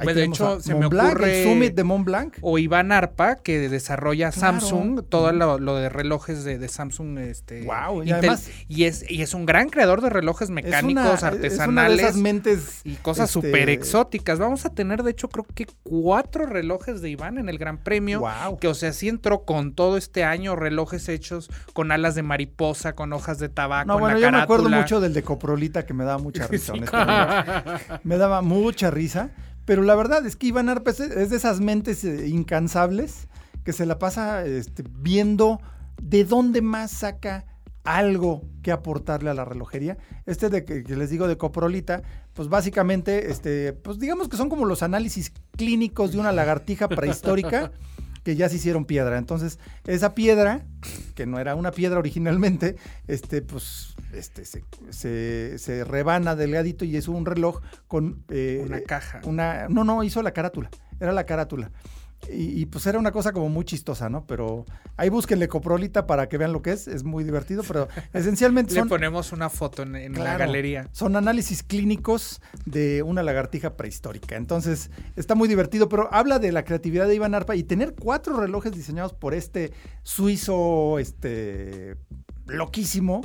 [0.01, 2.33] Pues, de hecho, se me ocurre- el Summit de Mont Blanc.
[2.41, 4.59] O Iván Arpa, que desarrolla Claro.
[4.59, 7.19] Samsung, todo lo, lo de relojes de, de Samsung.
[7.19, 7.63] Este, y
[7.99, 11.21] Intel, además- y es, y es un gran creador de relojes Es una- mecánicos, es
[11.21, 11.99] una de artesanales.
[11.99, 14.39] esas mentes y cosas este, súper exóticas.
[14.39, 18.19] Vamos a tener, de hecho, creo que cuatro relojes de Iván en el Gran Premio.
[18.21, 18.57] Guau.
[18.57, 22.93] Que, o sea, sí entró con todo este año relojes hechos con alas de mariposa,
[22.95, 23.87] con hojas de tabaco.
[23.87, 26.47] No, en bueno, la yo me acuerdo mucho del de Coprolita que me daba mucha
[26.47, 27.99] risa, honestamente.
[28.03, 29.29] Me daba mucha risa.
[29.65, 33.27] Pero la verdad es que Iván Arpa es, es de esas mentes eh, incansables
[33.63, 35.61] que se la pasa este, viendo
[36.01, 37.45] de dónde más saca
[37.83, 39.97] algo que aportarle a la relojería.
[40.25, 42.01] Este de que, que les digo de Coprolita,
[42.33, 47.71] pues básicamente, este, pues digamos que son como los análisis clínicos de una lagartija prehistórica
[48.23, 49.17] que ya se hicieron piedra.
[49.17, 50.65] Entonces, esa piedra,
[51.15, 56.95] que no era una piedra originalmente, este, pues, este, se, se, se rebana delgadito y
[56.95, 58.23] es un reloj con...
[58.29, 59.21] eh, Una caja.
[59.25, 60.69] Una, no, no, hizo la carátula.
[60.99, 61.71] Era la carátula.
[62.31, 64.25] Y, y, pues era una cosa como muy chistosa, ¿no?
[64.25, 64.65] Pero
[64.97, 66.87] ahí búsquenle Coprolita para que vean lo que es.
[66.87, 68.89] Es muy divertido, pero esencialmente Le son...
[68.89, 70.89] ponemos una foto en, en la galería.
[70.91, 74.35] Son análisis clínicos de una lagartija prehistórica.
[74.35, 78.37] Entonces, está muy divertido, pero habla de la creatividad de Iván Arpa y tener cuatro
[78.37, 81.97] relojes diseñados por este suizo, este,
[82.45, 83.21] loquísimo.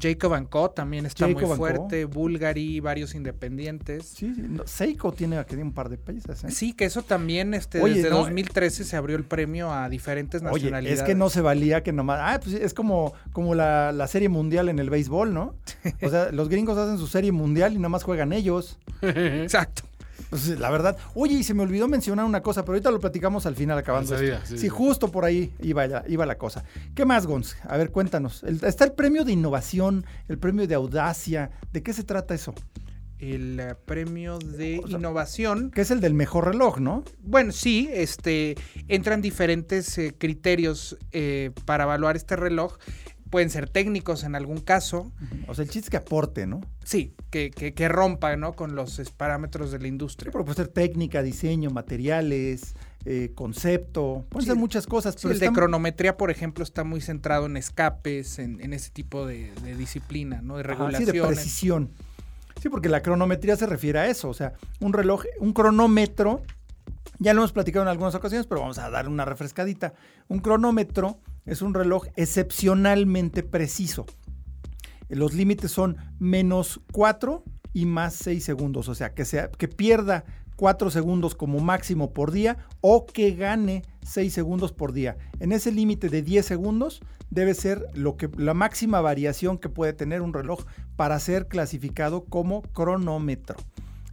[0.00, 0.70] Jacob Co.
[0.70, 1.56] también está Jacob muy Co.
[1.56, 2.04] fuerte.
[2.04, 4.06] Bulgari, varios independientes.
[4.06, 6.44] Sí, sí, no, Seiko tiene aquí un par de piezas.
[6.44, 6.50] ¿eh?
[6.50, 10.40] Sí, que eso también, este, Oye, desde no, 2013 se abrió el premio a diferentes
[10.42, 11.00] Oye, nacionalidades.
[11.00, 12.18] es que no se valía que nomás.
[12.22, 15.54] Ah, pues es como, como la, la serie mundial en el béisbol, ¿no?
[16.02, 18.78] O sea, los gringos hacen su serie mundial y nada más juegan ellos.
[19.02, 19.82] Exacto.
[20.30, 20.96] Pues, la verdad.
[21.14, 24.14] Oye, y se me olvidó mencionar una cosa, pero ahorita lo platicamos al final acabando.
[24.16, 24.46] Esto.
[24.46, 24.68] sí, sí, sí.
[24.68, 26.64] justo por ahí iba, ya- iba la cosa.
[26.94, 27.56] ¿Qué más, Gons?
[27.68, 28.42] A ver, cuéntanos.
[28.44, 31.50] El- está el premio de innovación, el premio de audacia.
[31.72, 32.54] ¿De qué se trata eso?
[33.18, 35.70] El eh, premio de O sea, innovación.
[35.70, 37.04] Que es el del mejor reloj, ¿no?
[37.22, 38.56] Bueno, sí, este,
[38.88, 42.78] entran diferentes eh, criterios eh, para evaluar este reloj.
[43.30, 45.12] Pueden ser técnicos en algún caso.
[45.46, 46.60] O sea, el chiste es que aporte, ¿no?
[46.84, 48.54] Sí, que, que, que rompa ¿no?
[48.54, 50.32] con los parámetros de la industria.
[50.32, 54.26] pero puede ser técnica, diseño, materiales, eh, concepto.
[54.30, 55.14] Pueden Sí, ser muchas cosas.
[55.14, 58.90] Sí, pero el de cronometría, por ejemplo, está muy centrado en escapes, en, en ese
[58.90, 60.56] tipo de, de disciplina, ¿no?
[60.56, 61.90] De Ajá, sí, de precisión.
[62.60, 64.28] Sí, porque la cronometría se refiere a eso.
[64.28, 66.42] O sea, un reloj, un cronómetro,
[67.20, 69.94] ya lo hemos platicado en algunas ocasiones, pero vamos a dar una refrescadita.
[70.28, 74.06] Un cronómetro es un reloj excepcionalmente preciso.
[75.08, 78.88] Los límites son menos 4 y más 6 segundos.
[78.88, 80.24] O sea, que, sea, que pierda
[80.56, 85.16] 4 segundos como máximo por día o que gane 6 segundos por día.
[85.40, 87.00] En ese límite de 10 segundos
[87.30, 90.64] debe ser lo que, la máxima variación que puede tener un reloj
[90.96, 93.56] para ser clasificado como cronómetro.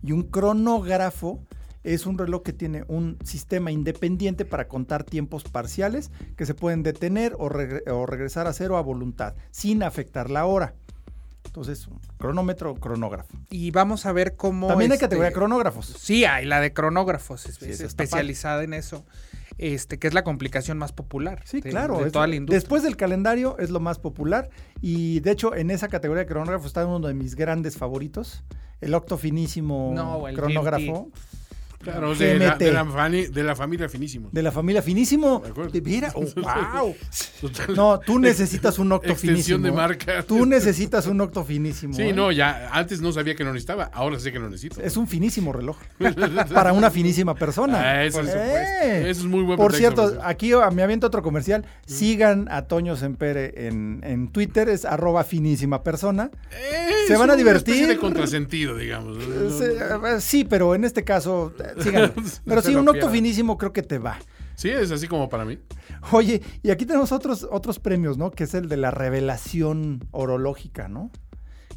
[0.01, 1.43] Y un cronógrafo
[1.93, 6.83] es un reloj que tiene un sistema independiente para contar tiempos parciales que se pueden
[6.83, 10.73] detener o, regre- o regresar a cero a voluntad, sin afectar la hora.
[11.45, 13.37] Entonces, un cronómetro cronógrafo.
[13.49, 14.67] Y vamos a ver cómo.
[14.67, 15.85] También hay este, categoría de cronógrafos.
[15.97, 19.05] Sí, hay la de cronógrafos, es, Sí, es esa está especializada en eso.
[19.57, 21.41] Este, que es la complicación más popular.
[21.45, 21.99] Sí, de- claro.
[21.99, 22.59] De es- toda la industria.
[22.59, 24.49] Después del calendario es lo más popular
[24.81, 28.43] y de hecho en esa categoría de cronógrafo está uno de mis grandes favoritos,
[28.81, 31.09] el octofinísimo No, el cronógrafo
[31.79, 34.29] Claro, de la, de, la fani- de la familia finísimo.
[34.31, 35.43] de la familia finísimo.
[35.71, 36.95] De veras, oh, wow.
[37.39, 37.75] Total.
[37.75, 39.65] No, tú necesitas un octo Extensión finísimo.
[39.65, 40.23] de marca.
[40.23, 41.93] Tú necesitas un octo finísimo.
[41.93, 42.13] Sí, ¿eh?
[42.13, 44.81] no, ya antes no sabía que lo necesitaba, ahora sé que lo necesito.
[44.81, 45.77] Es un finísimo reloj.
[46.53, 47.79] para una finísima persona.
[47.79, 49.09] Ah, eso, es, Eh.
[49.09, 51.65] eso es muy buen Por cierto, aquí me aviento otro comercial.
[51.85, 56.31] Sigan a Toño Sempere en, en Twitter, es arroba finísima persona.
[56.51, 57.75] Eh, se es van a divertir.
[57.75, 59.17] especie de contrasentido, digamos.
[60.19, 62.13] Sí, pero en este caso, síganlo.
[62.45, 64.17] Pero sí, un octo finísimo creo que te va.
[64.55, 65.59] Sí, es así como para mí.
[66.11, 68.31] Oye, y aquí tenemos otros, otros premios, ¿no?
[68.31, 71.11] Que es el de la revelación orológica, ¿no?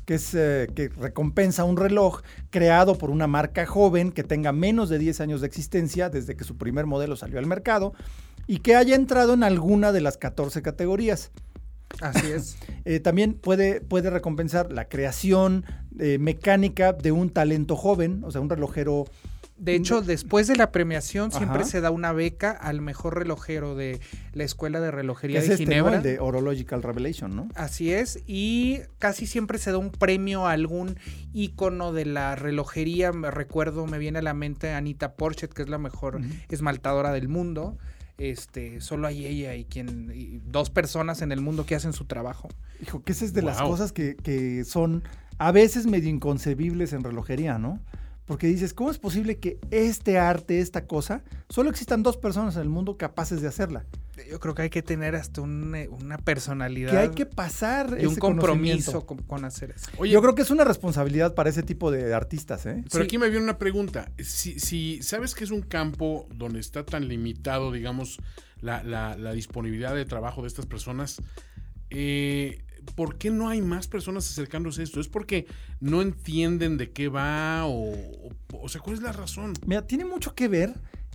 [0.07, 4.89] Que es eh, que recompensa un reloj creado por una marca joven que tenga menos
[4.89, 7.93] de 10 años de existencia desde que su primer modelo salió al mercado
[8.47, 11.33] y que haya entrado en alguna de las 14 categorías.
[12.01, 12.57] Así es.
[12.87, 15.67] Eh, también puede, puede recompensar la creación
[15.99, 19.05] eh, mecánica de un talento joven, o sea, un relojero
[19.61, 24.01] De hecho, después de la premiación siempre se da una beca al mejor relojero de
[24.33, 25.97] la Escuela de Relojería de este, Ginebra.
[25.97, 27.49] El de Horological Revelation, ¿no?
[27.57, 30.97] Así es, y casi siempre se da un premio a algún
[31.35, 33.13] ícono de la relojería.
[33.13, 37.29] Me recuerdo, me viene a la mente Anita Porchet, que es la mejor esmaltadora del
[37.29, 37.77] mundo.
[38.17, 42.49] Este, solo hay ella y quien dos personas en el mundo que hacen su trabajo.
[42.81, 45.03] Hijo, que esa es de las cosas que, que son
[45.37, 47.79] a veces medio inconcebibles en relojería, ¿no?
[48.31, 52.63] Porque dices, ¿cómo es posible que este arte, esta cosa, solo existan dos personas en
[52.63, 53.87] el mundo capaces de hacerla?
[54.31, 56.93] Yo creo que hay que tener hasta eh, una personalidad.
[56.93, 59.91] Que hay que pasar y un compromiso con, hacer eso.
[59.99, 62.67] Oye, Yo creo que es una responsabilidad para ese tipo de artistas.
[62.67, 62.85] ¿eh?
[62.93, 64.13] Pero aquí me viene una pregunta.
[64.21, 68.21] Si, si, sabes que es un campo donde está tan limitado, digamos,
[68.61, 71.21] la, la disponibilidad de trabajo de estas personas,
[71.91, 72.63] eh,
[72.95, 75.01] ¿por qué no hay más personas acercándose a esto?
[75.01, 75.47] ¿Es porque
[75.81, 77.93] no entienden de qué va o,
[78.53, 79.55] o, sea, cuál es la razón?
[79.67, 80.75] Mira, tiene mucho que ver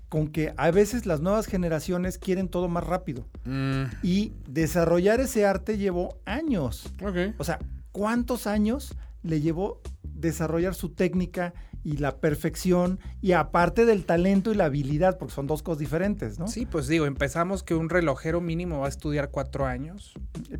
[0.09, 3.27] con que a veces las nuevas generaciones quieren todo más rápido.
[3.43, 3.83] Mm.
[4.03, 6.93] Y desarrollar ese arte llevó años.
[7.37, 7.59] O sea,
[7.91, 11.53] ¿cuántos años le llevó desarrollar su técnica
[11.83, 16.39] y la perfección y aparte del talento y la habilidad, porque son dos cosas diferentes,
[16.39, 16.47] ¿no?
[16.47, 20.13] Sí, pues digo, empezamos que un relojero mínimo va a estudiar cuatro años.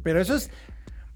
[0.03, 0.51] Pero eso es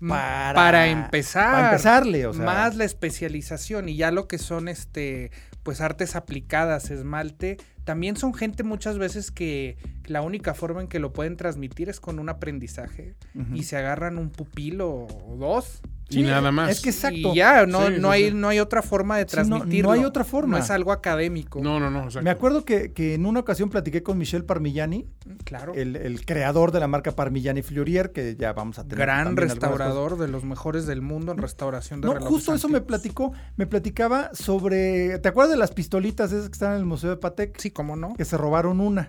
[0.08, 1.52] para, empezar.
[1.52, 2.46] Para empezarle, o sea.
[2.46, 5.32] Más la especialización y ya lo que son este
[5.64, 11.00] pues artes aplicadas, esmalte, también son gente muchas veces que la única forma en que
[11.00, 13.16] lo pueden transmitir es con un aprendizaje
[13.54, 16.70] y se agarran un pupilo o dos y nada más.
[16.70, 17.34] Es que exacto.
[17.34, 19.90] Y ya, no, no, hay, no hay otra forma de transmitirlo.
[19.90, 20.58] no, hay otra forma.
[20.58, 21.60] No es algo académico.
[21.62, 22.08] No, no, no.
[22.22, 25.08] Me acuerdo que, en una ocasión platiqué con Michel Parmigiani,
[25.44, 25.74] claro.
[25.74, 28.98] el, creador de la marca Parmigiani Fleurier, que ya vamos a tener.
[28.98, 33.34] Gran restaurador de los mejores del mundo en restauración de No, justo eso me platicó.
[33.56, 35.20] Me platicaba sobre.
[35.20, 37.58] ¿Te acuerdas de las pistolitas esas que están en el Museo de Patek?
[37.60, 38.14] Sí, cómo no.
[38.16, 39.08] Que se robaron una.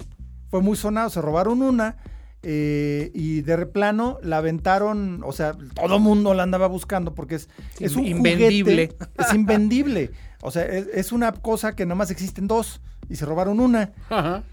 [0.49, 1.97] Fue muy sonado, se robaron una
[2.43, 7.49] eh, y de replano la aventaron, o sea, todo mundo la andaba buscando porque es,
[7.79, 8.97] es un invendible.
[9.19, 10.11] es invendible.
[10.43, 12.81] O sea, es, una cosa que nomás existen dos
[13.11, 13.93] y se robaron una.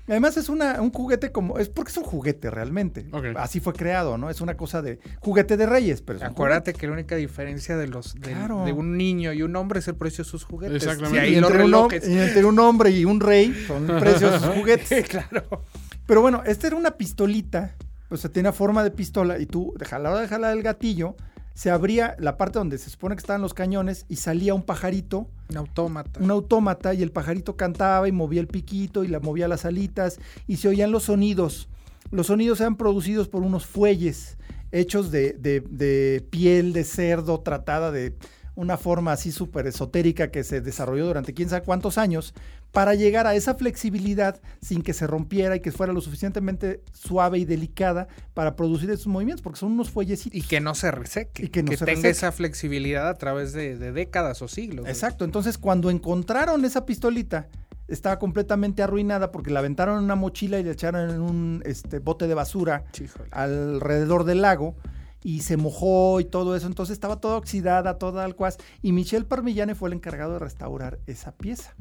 [0.07, 3.05] Además es una, un juguete como, es porque es un juguete realmente.
[3.37, 4.29] Así fue creado, ¿no?
[4.29, 6.01] Es una cosa de juguete de reyes.
[6.01, 9.87] Pero Acuérdate que la única diferencia de los de, un niño y un hombre es
[9.87, 10.83] el precio de sus juguetes.
[10.83, 11.29] Exactamente.
[11.29, 15.07] y, entre un, y entre un hombre y un rey son precios de sus juguetes.
[15.07, 15.63] claro.
[16.07, 17.75] Pero bueno, esta era una pistolita,
[18.09, 21.17] o sea, tiene forma de pistola y tú, a la hora de jalar el gatillo,
[21.53, 25.27] se abría la parte donde se supone que estaban los cañones y salía un pajarito.
[25.49, 26.19] Un autómata.
[26.21, 30.19] Un autómata y el pajarito cantaba y movía el piquito y la movía las alitas
[30.47, 31.67] y se oían los sonidos.
[32.09, 34.37] Los sonidos eran producidos por unos fuelles
[34.71, 38.15] hechos de, de piel de cerdo tratada de
[38.57, 42.33] una forma así súper esotérica que se desarrolló durante quién sabe cuántos años
[42.71, 47.39] para llegar a esa flexibilidad sin que se rompiera y que fuera lo suficientemente suave
[47.39, 50.37] y delicada para producir esos movimientos, porque son unos fuellecitos.
[50.37, 51.45] Y que no se reseque.
[51.45, 54.87] Y que, no tenga esa flexibilidad a través de, décadas o siglos.
[54.87, 55.25] Exacto.
[55.25, 57.47] Entonces, cuando encontraron esa pistolita,
[57.87, 61.99] estaba completamente arruinada porque la aventaron en una mochila y la echaron en un este,
[61.99, 62.83] bote de basura
[63.31, 64.75] alrededor del lago
[65.23, 69.73] y se mojó y todo eso, entonces estaba toda oxidada, toda alcuaz, y Michel Parmigiani
[69.73, 71.75] fue el encargado de restaurar esa pieza.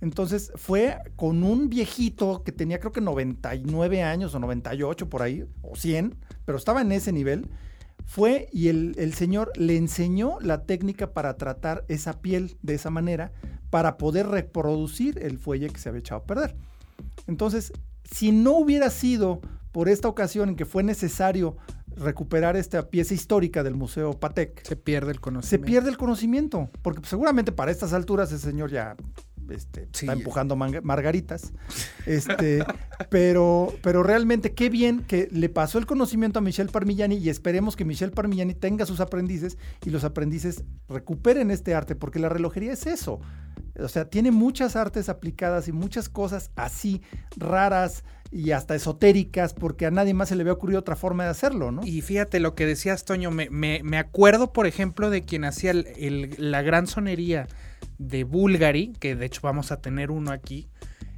[0.00, 5.44] Entonces fue con un viejito que tenía creo que 99 años o 98 por ahí,
[5.62, 7.48] o 100, pero estaba en ese nivel.
[8.04, 12.90] Fue y el, el, señor le enseñó la técnica para tratar esa piel de esa
[12.90, 13.32] manera
[13.70, 16.56] para poder reproducir el fuelle que se había echado a perder.
[17.26, 17.72] Entonces,
[18.04, 19.40] si no hubiera sido
[19.72, 21.56] por esta ocasión en que fue necesario
[21.96, 24.66] recuperar esta pieza histórica del Museo Patek.
[24.66, 25.48] Se pierde el conocimiento.
[25.48, 28.96] Se pierde el conocimiento, porque seguramente para estas alturas ese señor ya
[29.50, 31.52] este, está empujando margaritas.
[32.06, 32.64] Este,
[33.10, 37.74] pero, pero realmente qué bien que le pasó el conocimiento a Michel Parmigiani y esperemos
[37.74, 42.72] que Michel Parmigiani tenga sus aprendices y los aprendices recuperen este arte, porque la relojería
[42.72, 43.18] es eso.
[43.80, 47.02] O sea, tiene muchas artes aplicadas y muchas cosas así
[47.36, 51.30] raras, y hasta esotéricas, porque a nadie más se le había ocurrido otra forma de
[51.30, 51.84] hacerlo, ¿no?
[51.84, 56.62] Y fíjate lo que decías, Toño, me, me, acuerdo, por ejemplo, de quien hacía la
[56.62, 57.46] gran sonería
[57.98, 60.68] de Bulgari, que de hecho vamos a tener uno aquí,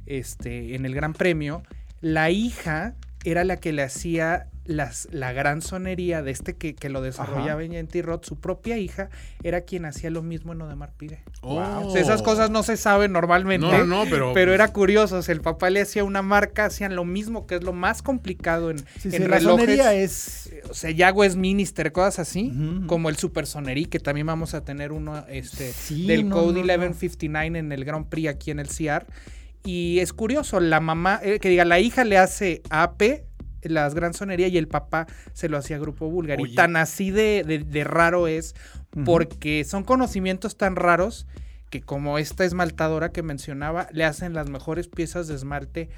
[0.05, 1.63] este, en el Gran Premio.
[2.01, 6.89] La hija era la que le hacía las, la gran sonería de este que, que
[6.89, 9.09] lo desarrollaba en Roth, su propia hija,
[9.41, 11.23] era quien hacía lo mismo en Odemar Pide.
[11.41, 11.95] Oh.
[11.97, 13.65] esas cosas no se saben normalmente.
[13.65, 14.33] No, no, pero.
[14.39, 15.17] Pero era curioso.
[15.17, 18.03] O sea, el papá le hacía una marca, hacían lo mismo, que es lo más
[18.03, 19.65] complicado en, Sí, sí, en la relojes.
[19.65, 20.51] sonería es...
[20.69, 22.53] O sea, ya Westminster, cosas así,
[22.85, 26.61] como el Super Sonerí, que también vamos a tener uno este, Sí, del no, Code
[26.61, 26.77] no, no.
[26.77, 29.07] 1159 en el Grand Prix aquí en el CR.
[29.65, 33.23] Y es curioso, la mamá, eh, que diga, la hija le hace AP,
[33.63, 36.41] las Gran Sonería, y el papá se lo hacía Grupo Búlgaro.
[36.41, 36.55] Y Oye.
[36.55, 38.55] tan así de, de- de raro es,
[39.05, 41.27] porque son conocimientos tan raros
[41.69, 45.89] que como esta esmaltadora que mencionaba, le hacen las mejores piezas de esmalte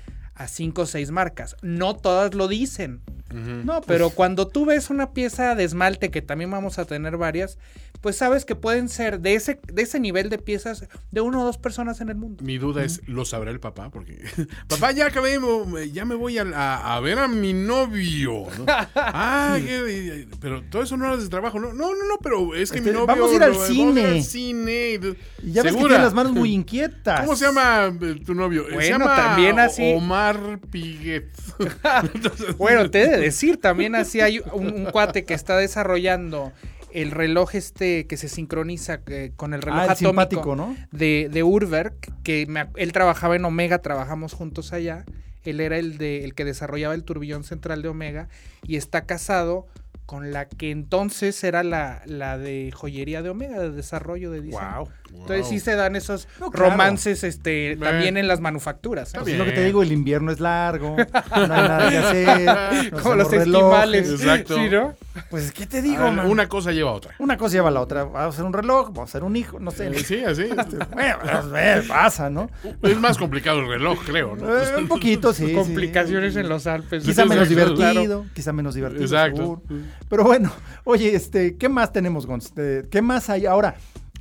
[0.43, 1.55] a cinco o seis marcas.
[1.61, 3.01] No todas lo dicen.
[3.33, 7.57] No, Pero cuando tú ves una pieza de esmalte, que también vamos a tener varias,
[8.01, 11.45] pues sabes que pueden ser de ese, de ese nivel de piezas de una o
[11.45, 12.43] dos personas en el mundo.
[12.43, 13.89] Mi duda es, ¿lo sabrá el papá?
[13.89, 14.19] Porque,
[14.67, 15.39] papá, ya acabé,
[15.93, 18.47] ya me voy a, a- a ver a mi novio.
[18.57, 18.65] ¿no?
[18.95, 21.57] Ah, que- pero todo eso no era de trabajo.
[21.59, 23.07] No, no, no, no, pero es que Este, mi novio...
[23.07, 24.05] vamos a ir al lo- cine.
[24.07, 24.99] al cine.
[25.41, 25.87] y ya ves que ¿Segura?
[25.89, 27.21] tiene las manos muy inquietas.
[27.21, 28.65] ¿Cómo se llama eh, tu novio?
[28.67, 30.30] se Bueno, llama también así- Omar
[30.71, 31.29] Piguet.
[32.13, 36.51] Entonces, Bueno, te he de decir, también así hay un, un cuate que está desarrollando
[36.93, 40.75] el reloj este que se sincroniza eh, con el reloj Ah, el atómico ¿no?
[40.91, 45.05] de, de Urwerk, que me él trabajaba en Omega, trabajamos juntos allá.
[45.43, 48.29] Él era el, de, el que desarrollaba el turbillón central de Omega
[48.63, 49.67] y está casado
[50.11, 54.79] con la que entonces era la, la de joyería de Omega, de desarrollo de diseño.
[54.79, 54.89] Wow.
[55.21, 56.71] Entonces sí se dan esos No, claro.
[56.71, 59.13] romances este, también en las manufacturas.
[59.13, 59.17] ¿eh?
[59.21, 61.97] Pues es lo que te digo, el invierno es largo, no hay nada que
[62.77, 62.91] hacer.
[62.91, 63.47] Como los relojes.
[63.47, 64.09] esquimales.
[64.09, 64.55] Exacto.
[64.55, 64.95] Sí, ¿no?
[65.29, 66.27] Pues, ¿qué te digo, Ah, man?
[66.29, 67.13] una cosa lleva a otra.
[67.19, 68.03] Una cosa lleva a la otra.
[68.03, 69.87] Vamos a hacer un reloj, vamos a hacer un hijo, no sé.
[69.87, 70.43] Eh, Sí, así.
[70.91, 71.17] Bueno,
[71.49, 72.49] pues, pasa, ¿no?
[72.81, 74.57] Es más complicado el reloj, creo, ¿no?
[74.57, 75.47] Eh, un poquito, sí.
[75.47, 75.53] sí.
[75.53, 77.03] Complicaciones en los Alpes.
[77.05, 79.03] Quizá menos Exacto, divertido, quizá menos divertido.
[79.03, 79.37] Exacto.
[79.37, 79.61] seguro.
[80.09, 80.51] Pero bueno,
[80.83, 82.51] oye, este, ¿qué más tenemos, Gonz?
[82.89, 83.75] ¿Qué más hay ahora?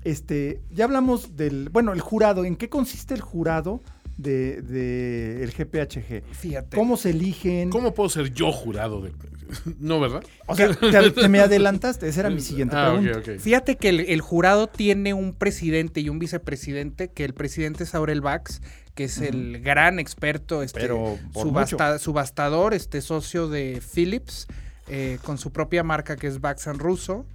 [0.04, 2.44] Este, ya hablamos del, bueno, el jurado.
[2.44, 3.82] ¿En qué consiste el jurado
[4.16, 6.22] de, de el GPHG?
[6.32, 6.76] Fíjate.
[6.76, 7.70] ¿Cómo se eligen?
[7.70, 9.12] ¿Cómo puedo ser yo jurado de.?
[9.80, 10.22] No, ¿verdad?
[10.46, 12.08] O sea, te, te me adelantaste.
[12.08, 13.32] Esa era mi siguiente Ah, pregunta.
[13.42, 17.94] Fíjate que el, el jurado tiene un presidente y un vicepresidente, que el presidente es
[17.96, 18.62] Aurel Bax,
[18.94, 24.46] que es el gran experto, este, Pero por subasta- subastador, este socio de Philips,
[24.90, 27.26] eh, con su propia marca que es Bax and Russo.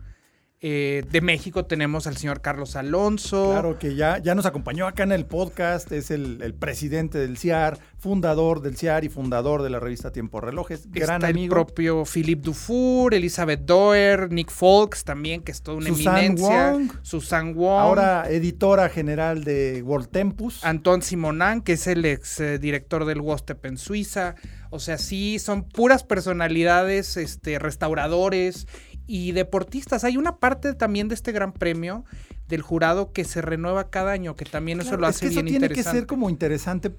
[0.67, 3.51] Eh, de México tenemos al señor Carlos Alonso.
[3.51, 7.37] Claro que ya, ya nos acompañó acá en el podcast, es el, el presidente del
[7.37, 12.03] CIAR, fundador del CIAR y fundador de la revista Tiempo Relojes, gran Está el propio
[12.05, 16.71] Philippe Dufour, Elizabeth Doer, Nick Folks también, que es toda una Susan eminencia.
[16.71, 16.89] Wong.
[17.03, 17.81] Susan Wong.
[17.81, 20.63] Ahora editora general de World Tempus.
[20.63, 24.35] Anton Simonán, que es el ex eh, director del WOSTEP en Suiza.
[24.75, 28.67] O sea, sí, son puras personalidades, este, restauradores
[29.07, 30.03] y deportistas.
[30.03, 32.03] Hay una parte también de este gran premio
[32.47, 35.35] del jurado que se renueva cada año, que también eso lo es hace que eso
[35.35, 35.91] bien tiene interesante.
[35.91, 36.91] que ser como interesante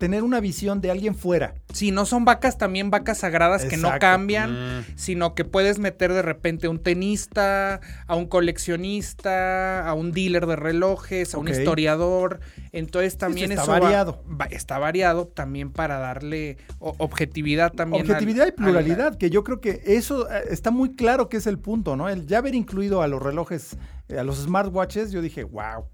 [0.00, 1.54] tener una visión de alguien fuera.
[1.72, 4.84] Sí, no son vacas también vacas sagradas que no cambian, Mm.
[4.96, 10.46] sino que puedes meter de repente a un tenista, a un coleccionista, a un dealer
[10.46, 12.40] de relojes, a un historiador.
[12.72, 14.24] Entonces también está eso va- variado.
[14.28, 18.04] va- está variado también para darle objetividad también.
[18.04, 21.36] al- Objetividad y al- pluralidad, que yo creo que eso eh, está muy claro que
[21.36, 22.08] es el punto, ¿no?
[22.08, 23.76] El ya haber incluido a los relojes,
[24.08, 25.84] eh, a los smartwatches, yo dije, wow.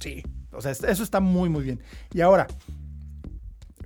[0.00, 0.22] sí.
[0.54, 1.80] O sea, es- eso está muy, muy bien.
[2.12, 2.46] Y ahora,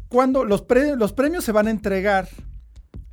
[0.08, 2.28] cuando los, pre- los premios se van a entregar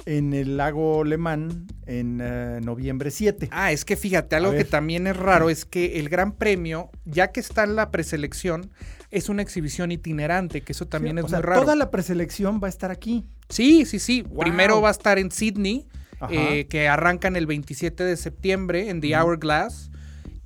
[0.06, 3.50] en el lago Le Mans en eh, noviembre 7.
[3.52, 7.32] Ah, es que fíjate, algo que también es raro es que el Gran Premio, ya
[7.32, 8.72] que está en la preselección,
[9.12, 11.62] es una exhibición itinerante, que eso también Sí, es o sea, muy raro.
[11.62, 13.24] Toda la preselección va a estar aquí.
[13.50, 14.24] Sí, sí, sí.
[14.24, 14.40] Wow.
[14.40, 15.88] Primero va a estar en Sydney,
[16.30, 19.90] eh, que arrancan el 27 de septiembre en The Hourglass.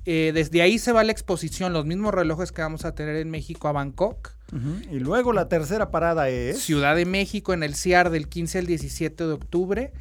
[0.04, 3.30] Eh, desde ahí se va la exposición, los mismos relojes que vamos a tener en
[3.30, 4.36] México a Bangkok.
[4.90, 6.60] Y luego la tercera parada es.
[6.60, 9.92] Ciudad de México en el CIAR del 15 al 17 de octubre.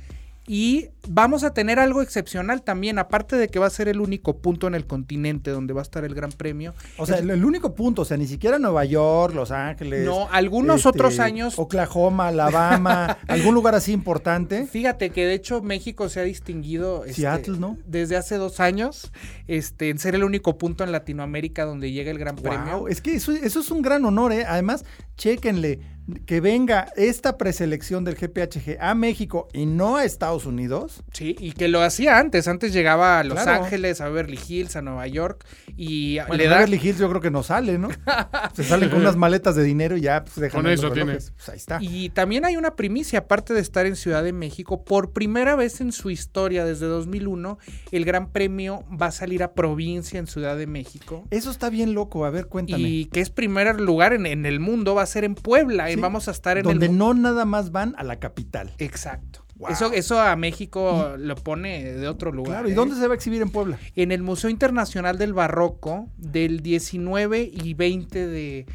[0.49, 4.37] Y vamos a tener algo excepcional también, aparte de que va a ser el único
[4.37, 6.73] punto en el continente donde va a estar el Gran Premio.
[6.97, 10.05] O sea, el, el único punto, o sea, ni siquiera Nueva York, Los Ángeles.
[10.05, 14.65] No, algunos este, otros años Oklahoma, Alabama, algún lugar así importante.
[14.67, 17.77] Fíjate que de hecho México se ha distinguido este, Seattle, ¿no?
[17.85, 19.11] desde hace dos años
[19.47, 22.79] este, en ser el único punto en Latinoamérica donde llega el Gran Premio.
[22.79, 24.45] Wow, es que eso, eso es un gran honor, ¿eh?
[24.47, 24.85] Además,
[25.17, 25.79] chéquenle,
[26.25, 31.03] que venga esta preselección del GPHG a México y no a Estados Unidos.
[31.11, 32.47] Sí, y que lo hacía antes.
[32.47, 35.45] Antes llegaba a Los Ángeles, a Beverly Hills, a Nueva York
[35.75, 36.55] y bueno, le da...
[36.57, 37.89] Beverly Hills yo creo que no sale, ¿no?
[38.53, 41.31] Se salen con unas maletas de dinero y ya pues, dejan con eso tienes.
[41.31, 41.79] Pues ahí está.
[41.81, 45.81] Y también hay una primicia, aparte de estar en Ciudad de México, por primera vez
[45.81, 47.57] en su historia desde 2001,
[47.91, 51.25] el Gran Premio va a salir a provincia en Ciudad de México.
[51.31, 52.87] Eso está bien loco, a ver, cuéntame.
[52.87, 56.31] Y que es primer lugar en, el mundo, va a ser en Puebla, vamos a
[56.31, 58.73] estar en Donde no nada más van a la capital.
[58.77, 59.45] Exacto.
[59.69, 62.57] Eso, eso a México lo pone de otro lugar.
[62.57, 62.99] Claro, ¿y dónde ¿eh?
[62.99, 63.79] se va a exhibir en Puebla?
[63.95, 68.65] En el Museo Internacional del Barroco del 19 y 20 de,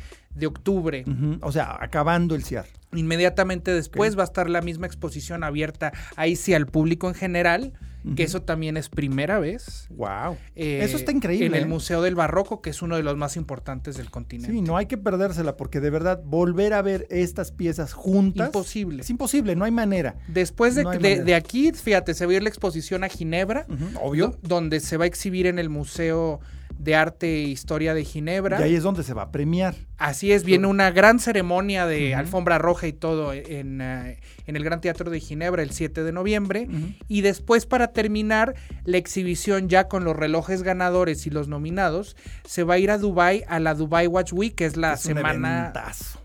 [0.45, 1.05] octubre.
[1.41, 2.67] O sea, acabando el CIAR.
[2.95, 7.73] Inmediatamente después va a estar la misma exposición abierta ahí sí al público en general
[8.17, 9.87] que eso también es primera vez.
[9.91, 10.37] Wow.
[10.55, 11.47] Eh, eso está increíble.
[11.47, 11.67] En el ¿eh?
[11.67, 14.53] Museo del Barroco, que es uno de los más importantes del continente.
[14.53, 18.49] Sí, no hay que perdérsela porque de verdad volver a ver estas piezas juntas.
[18.49, 19.03] Imposible.
[19.03, 20.17] Es imposible, no hay manera.
[20.29, 20.85] Después de,
[21.25, 23.67] de, aquí, fíjate, se va a ir la exposición a Ginebra.
[24.01, 24.37] obvio.
[24.43, 26.41] donde se va a exhibir en el Museo
[26.79, 28.61] de Arte e Historia de Ginebra.
[28.61, 29.75] Y ahí es donde se va a premiar.
[29.99, 34.65] Así es, viene una gran ceremonia de alfombra roja y todo en, eh, en, el
[34.65, 36.69] Gran Teatro de Ginebra el 7 de noviembre.
[37.09, 38.55] Y después, para terminar,
[38.85, 42.99] la exhibición ya con los relojes ganadores y los nominados, se va a ir a
[42.99, 45.73] Dubai a la Dubai Watch Week, que es la semana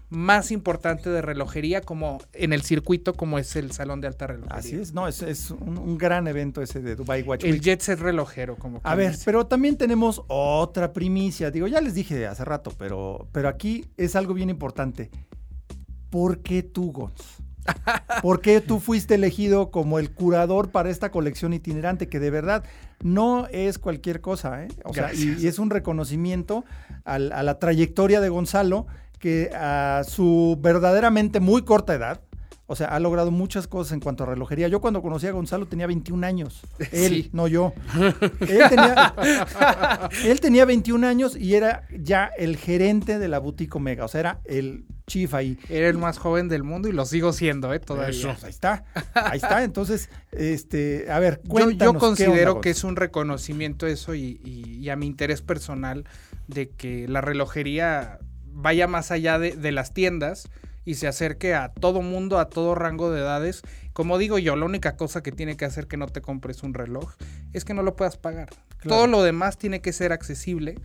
[0.10, 4.58] más importante de relojería como en el circuito como es el Salón de Alta Relojería.
[4.58, 8.56] Así es, no, es, un, gran evento ese de Dubai Watch El Jet Set relojero,
[8.56, 11.52] como A ver, pero también tenemos otra primicia.
[11.52, 15.12] Digo, ya les dije hace rato, pero, pero aquí es algo bien importante.
[16.10, 17.44] ¿Por qué tú, Gons?
[18.22, 22.08] ¿Por qué tú fuiste elegido como el curador para esta colección itinerante?
[22.08, 22.64] Que de verdad
[23.04, 24.70] no es cualquier cosa, ¿eh?
[24.86, 26.64] O sea, y, es un reconocimiento
[27.04, 28.88] a la trayectoria de Gonzalo
[29.20, 32.22] que a su verdaderamente muy corta edad,
[32.70, 34.68] o sea, ha logrado muchas cosas en cuanto a relojería.
[34.68, 36.62] Yo cuando conocí a Gonzalo tenía 21 años.
[36.92, 37.74] Él, no yo.
[38.42, 39.14] Él tenía,
[40.26, 44.04] él tenía 21 años y era ya el gerente de la boutique Omega.
[44.04, 45.58] O sea, era el chief ahí.
[45.70, 47.80] Era el más joven del mundo y lo sigo siendo, ¿eh?
[47.80, 48.38] Todavía.
[48.44, 48.84] ahí está.
[49.14, 49.64] Ahí está.
[49.64, 51.94] Entonces, este, a ver, cuéntanos.
[51.94, 56.04] Yo, considero que es un reconocimiento eso y, y a mi interés personal
[56.48, 58.20] de que la relojería
[58.58, 60.50] vaya más allá de, las tiendas
[60.84, 63.62] y se acerque a todo mundo, a todo rango de edades.
[63.94, 66.74] Como digo yo, la única cosa que tiene que hacer que no te compres un
[66.74, 67.14] reloj
[67.54, 68.50] es que no lo puedas pagar.
[68.82, 70.76] Todo lo demás tiene que ser accesible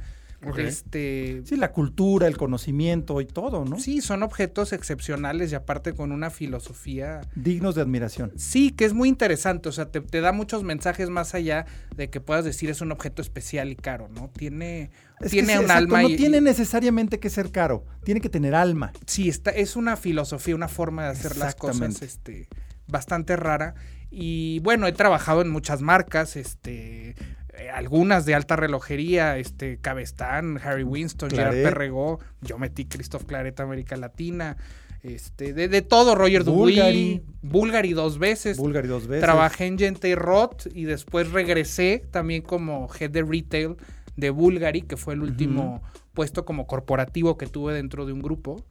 [0.58, 3.78] este, sí, la cultura, el conocimiento y todo, ¿no?
[3.78, 7.20] Sí, son objetos excepcionales y aparte con una filosofía...
[7.34, 8.32] Dignos de admiración.
[8.36, 12.20] Sí, que es muy interesante, o sea, te, da muchos mensajes más allá de que
[12.20, 14.30] puedas decir es un objeto especial y caro, ¿no?
[14.30, 14.90] Tiene,
[15.30, 16.02] tiene un alma.
[16.02, 18.92] No tiene necesariamente que ser caro, tiene que tener alma.
[19.06, 22.48] Sí, está, es una filosofía, una forma de hacer las cosas este,
[22.88, 23.74] bastante rara.
[24.10, 27.14] Y bueno, he trabajado en muchas marcas, este,
[27.54, 33.60] eh, algunas de alta relojería, este, Cabestán, Harry Winston, Gerard Perregó, yo metí Christoph Claret
[33.60, 34.56] América Latina,
[35.02, 38.56] este, de, todo, Roger Bulgari, Bulgari dos veces.
[38.56, 39.24] Bulgari dos veces.
[39.24, 43.76] Trabajé en Gente Roth y después regresé también como head de retail
[44.16, 45.82] de Bulgari, que fue el último
[46.14, 48.64] puesto como corporativo que tuve dentro de un grupo.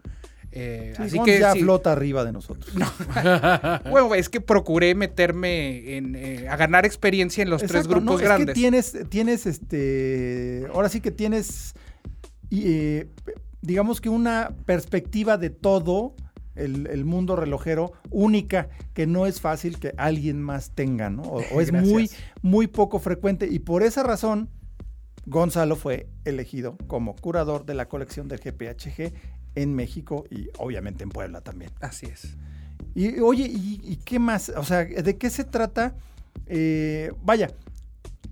[0.53, 2.73] Eh, así que ya flota arriba de nosotros.
[3.89, 8.49] bueno, es que procuré meterme en, eh, a ganar experiencia en los tres grupos grandes.
[8.49, 11.73] Es que tienes, tienes este, ahora sí que tienes,
[12.49, 13.07] eh,
[13.61, 16.15] digamos que una perspectiva de todo
[16.55, 21.23] el, mundo relojero única que no es fácil que alguien más tenga, ¿no?
[21.23, 22.09] O, es muy,
[22.41, 24.49] muy poco frecuente y por esa razón
[25.25, 29.13] Gonzalo fue elegido como curador de la colección del GPHG
[29.55, 31.71] en México y obviamente en Puebla también.
[31.79, 32.35] Así es.
[32.93, 34.49] Y oye, ¿y, qué más?
[34.49, 35.95] O sea, ¿de qué se trata?
[36.47, 37.49] Eh, vaya,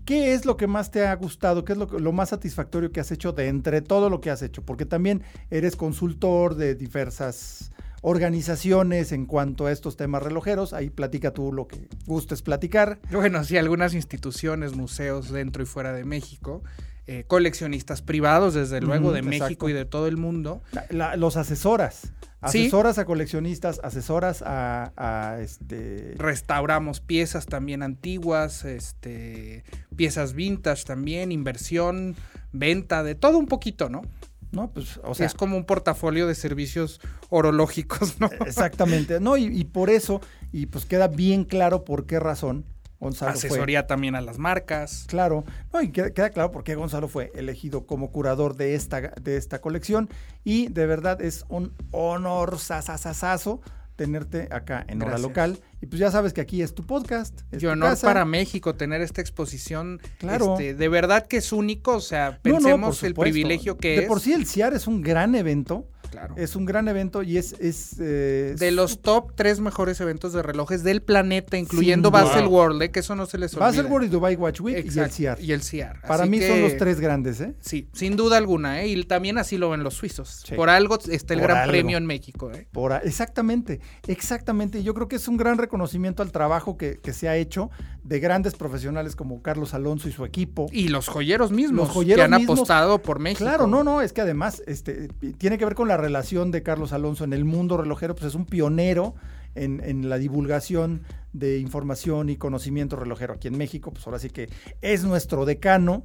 [0.06, 1.64] ¿qué es lo que más te ha gustado?
[1.64, 4.42] ¿Qué es lo, lo, más satisfactorio que has hecho de entre todo lo que has
[4.42, 4.64] hecho?
[4.64, 10.74] Porque también eres consultor de diversas organizaciones en cuanto a estos temas relojeros.
[10.74, 13.00] Ahí platica tú lo que gustes platicar.
[13.12, 16.64] Bueno, sí, algunas instituciones, museos dentro y fuera de México.
[17.12, 20.62] Eh, coleccionistas privados, desde luego, de México y de todo el mundo.
[20.92, 22.14] los asesoras.
[22.40, 26.14] Asesoras a coleccionistas, asesoras a, este.
[26.18, 29.64] Restauramos piezas también antiguas, este,
[29.96, 32.16] piezas vintage también, inversión,
[32.52, 34.04] venta, de todo un poquito, ¿no?
[34.52, 35.26] No, pues, o sea.
[35.26, 38.30] Es como un portafolio de servicios orológicos, ¿no?
[38.46, 39.20] Exactamente.
[39.20, 42.66] No, y, y por eso, y pues queda bien claro por qué razón
[43.00, 45.06] Gonzalo Asesoría también a las marcas.
[45.08, 49.38] Claro, no, y queda, claro por qué Gonzalo fue elegido como curador de esta, de
[49.38, 50.10] esta colección
[50.44, 53.62] y de verdad es un honor sasasasazo
[54.00, 55.60] tenerte acá en Hora Local.
[55.82, 57.42] Y pues ya sabes que aquí es tu podcast.
[57.52, 60.00] y honor para México tener esta exposición.
[60.20, 60.54] Claro.
[60.54, 61.98] Este, de verdad que es único.
[61.98, 64.02] O sea, pensemos el privilegio que es.
[64.02, 65.90] De por sí el CIAR es un gran evento.
[66.36, 67.54] Es un gran evento y es...
[67.60, 72.82] es eh, de los top tres mejores eventos de relojes del planeta, incluyendo Basel World,
[72.82, 72.92] ¿eh?
[72.92, 73.68] que eso no se les olvida.
[73.68, 75.40] Basel World y Dubai Watch Week y el CIAR.
[75.42, 76.02] Y el CIAR.
[76.02, 77.56] Para mí son los tres grandes, ¿eh?
[77.60, 78.88] Sí, sin duda alguna, ¿eh?
[78.88, 80.44] Y también así lo ven los suizos.
[80.56, 82.68] Por algo está el Gran Premio en México, ¿eh?
[82.72, 84.84] Por exactamente, exactamente.
[84.84, 87.70] Yo creo que es un gran reconocimiento al trabajo que, que, se ha hecho
[88.04, 90.68] de grandes profesionales como Carlos Alonso y su equipo.
[90.72, 93.44] Y los joyeros mismos, los joyeros que han apostado por México.
[93.44, 96.94] Claro, no, no, es que además este, tiene que ver con la relación de Carlos
[96.94, 99.16] Alonso en el mundo relojero, pues es un pionero
[99.56, 104.50] en, la divulgación de información y conocimiento relojero aquí en México, pues ahora sí que
[104.82, 106.04] es nuestro decano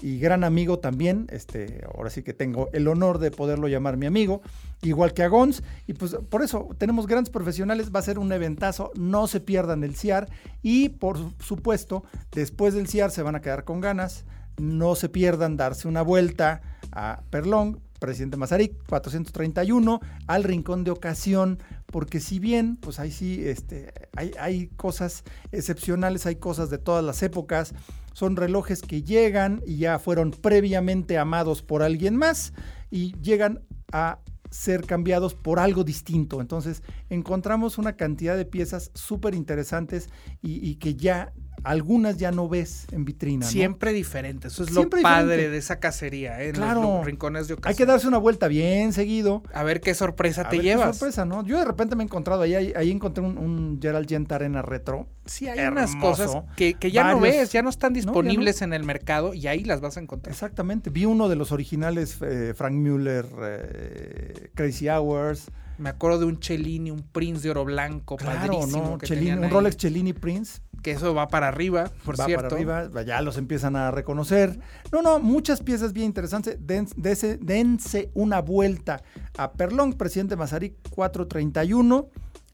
[0.00, 4.06] y gran amigo también, este, ahora sí que tengo el honor de poderlo llamar mi
[4.06, 4.42] amigo,
[4.82, 8.32] igual que a Gons, y pues por eso tenemos grandes profesionales, va a ser un
[8.32, 10.28] eventazo, no se pierdan el CIAR
[10.62, 14.24] y por supuesto, después del CIAR se van a quedar con ganas,
[14.58, 21.58] no se pierdan darse una vuelta a Perlong, presidente Mazarik, 431, al rincón de ocasión,
[21.86, 27.02] porque si bien, pues ahí sí, este, hay, hay cosas excepcionales, hay cosas de todas
[27.02, 27.72] las épocas,
[28.12, 32.52] son relojes que llegan y ya fueron previamente amados por alguien más
[32.90, 34.18] y llegan a
[34.50, 36.42] ser cambiados por algo distinto.
[36.42, 40.10] Entonces encontramos una cantidad de piezas súper interesantes
[40.42, 41.32] y, y, que ya
[41.64, 43.46] algunas ya no ves en vitrina.
[43.46, 46.52] Siempre diferente, eso es lo padre de esa cacería, ¿eh?
[46.52, 46.82] claro.
[46.82, 47.70] los rincones de ocasión.
[47.70, 49.42] Hay que darse una vuelta bien seguido.
[49.52, 50.88] A ver qué sorpresa te llevas.
[50.88, 51.44] Qué sorpresa, ¿no?
[51.44, 55.08] Yo de repente me he encontrado ahí, ahí, encontré un, Gerald Gent Arena retro.
[55.24, 59.32] Sí, hay unas cosas que, ya no ves, ya no están disponibles en el mercado
[59.32, 60.32] y ahí las vas a encontrar.
[60.32, 65.50] Exactamente, vi uno de los originales eh, Frank Mueller eh, Crazy Hours.
[65.78, 68.92] Me acuerdo de un Cellini, un Prince de oro blanco, claro, ¿no?
[68.92, 72.50] un Rolex Cellini Prince que eso va para arriba, por va cierto.
[72.50, 74.60] para arriba, ya los empiezan a reconocer.
[74.92, 76.58] No, no, muchas piezas bien interesantes.
[76.60, 79.02] dense, dense una vuelta
[79.38, 82.10] a Perlong, presidente Mazarí 431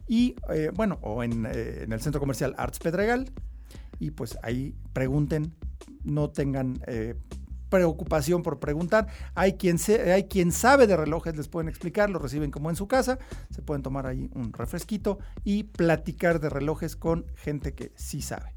[0.06, 3.32] y eh, bueno, o en, eh, en, el centro comercial Arts Pedregal.
[3.98, 5.52] Y pues ahí pregunten,
[6.04, 7.16] no tengan eh,
[7.70, 9.06] preocupación por preguntar.
[9.34, 9.78] Hay quien,
[10.12, 13.18] hay quien sabe de relojes, les pueden explicar, lo reciben como en su casa,
[13.50, 18.52] se pueden tomar ahí un refresquito y platicar de relojes con gente que sí sabe.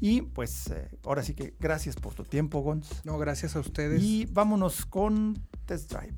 [0.00, 2.88] Y pues eh, ahora sí que gracias por tu tiempo, Gons.
[3.04, 4.02] No, gracias a ustedes.
[4.02, 6.14] Y vámonos con Test Drive.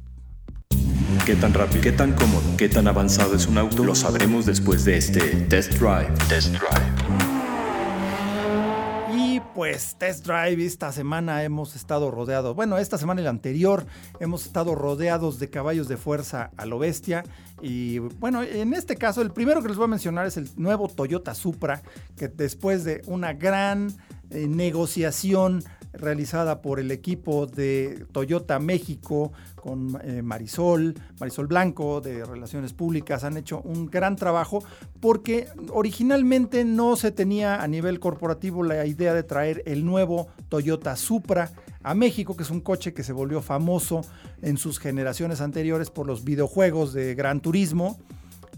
[1.26, 3.84] ¿Qué tan rápido, qué tan cómodo, qué tan avanzado es un auto?
[3.84, 6.12] Lo sabremos después de este Test Drive.
[6.28, 7.21] Test Drive
[9.54, 13.86] pues Test Drive esta semana hemos estado rodeados, bueno, esta semana y la anterior
[14.20, 17.24] hemos estado rodeados de caballos de fuerza a lo bestia.
[17.60, 20.88] Y bueno, en este caso el primero que les voy a mencionar es el nuevo
[20.88, 21.82] Toyota Supra,
[22.16, 23.94] que después de una gran
[24.30, 25.62] eh, negociación
[25.92, 33.24] realizada por el equipo de Toyota México con eh, Marisol, Marisol Blanco de Relaciones Públicas,
[33.24, 34.64] han hecho un gran trabajo
[35.00, 40.96] porque originalmente no se tenía a nivel corporativo la idea de traer el nuevo Toyota
[40.96, 44.02] Supra a México, que es un coche que se volvió famoso
[44.40, 47.98] en sus generaciones anteriores por los videojuegos de Gran Turismo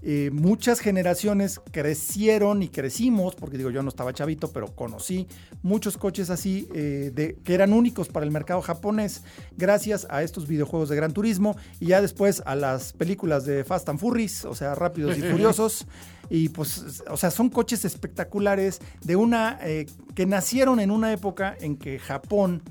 [0.06, 5.26] eh, muchas generaciones crecieron y crecimos, porque digo, yo no estaba chavito, pero conocí
[5.62, 9.22] muchos coches así eh, de, que eran únicos para el mercado japonés,
[9.56, 13.88] gracias a estos videojuegos de Gran Turismo y ya después a las películas de Fast
[13.88, 15.86] and Furious, o sea, Rápidos y Furiosos.
[16.28, 21.56] Y pues, o sea, son coches espectaculares de una eh, que nacieron en una época
[21.58, 22.62] en que Japón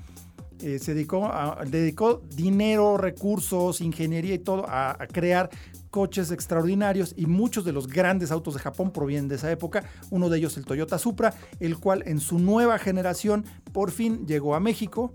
[0.60, 1.30] se dedicó,
[1.66, 5.50] dedicó dinero, recursos, ingeniería y todo a, a crear
[5.94, 9.84] coches extraordinarios y muchos de los grandes autos de Japón provienen de esa época.
[10.10, 14.56] Uno de ellos el Toyota Supra, el cual en su nueva generación por fin llegó
[14.56, 15.14] a México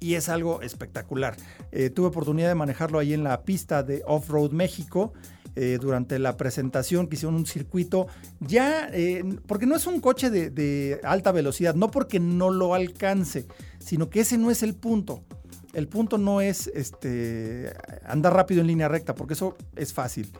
[0.00, 1.36] y es algo espectacular.
[1.70, 5.12] Eh, tuve oportunidad de manejarlo ahí en la pista de Off-Road México.
[5.56, 8.06] Eh, durante la presentación que hicieron un circuito
[8.38, 12.72] ya, eh, porque no es un coche de, de alta velocidad, no porque no lo
[12.72, 13.46] alcance,
[13.80, 15.24] sino que ese no es el punto
[15.72, 17.72] el punto no es este,
[18.04, 20.30] andar rápido en línea recta, porque eso es fácil.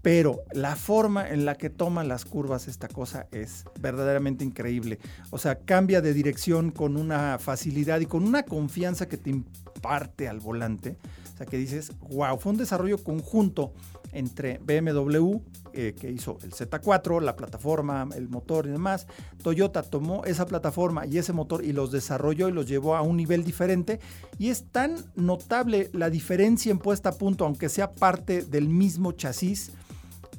[0.00, 4.98] Pero la forma en la que toman las curvas esta cosa es verdaderamente increíble.
[5.30, 10.28] O sea, cambia de dirección con una facilidad y con una confianza que te imparte
[10.28, 10.96] al volante.
[11.34, 13.72] O sea, que dices, wow, fue un desarrollo conjunto
[14.12, 15.40] entre BMW,
[15.72, 19.06] eh, que hizo el Z4, la plataforma, el motor y demás.
[19.42, 23.16] Toyota tomó esa plataforma y ese motor y los desarrolló y los llevó a un
[23.16, 24.00] nivel diferente.
[24.38, 29.12] Y es tan notable la diferencia en puesta a punto, aunque sea parte del mismo
[29.12, 29.72] chasis,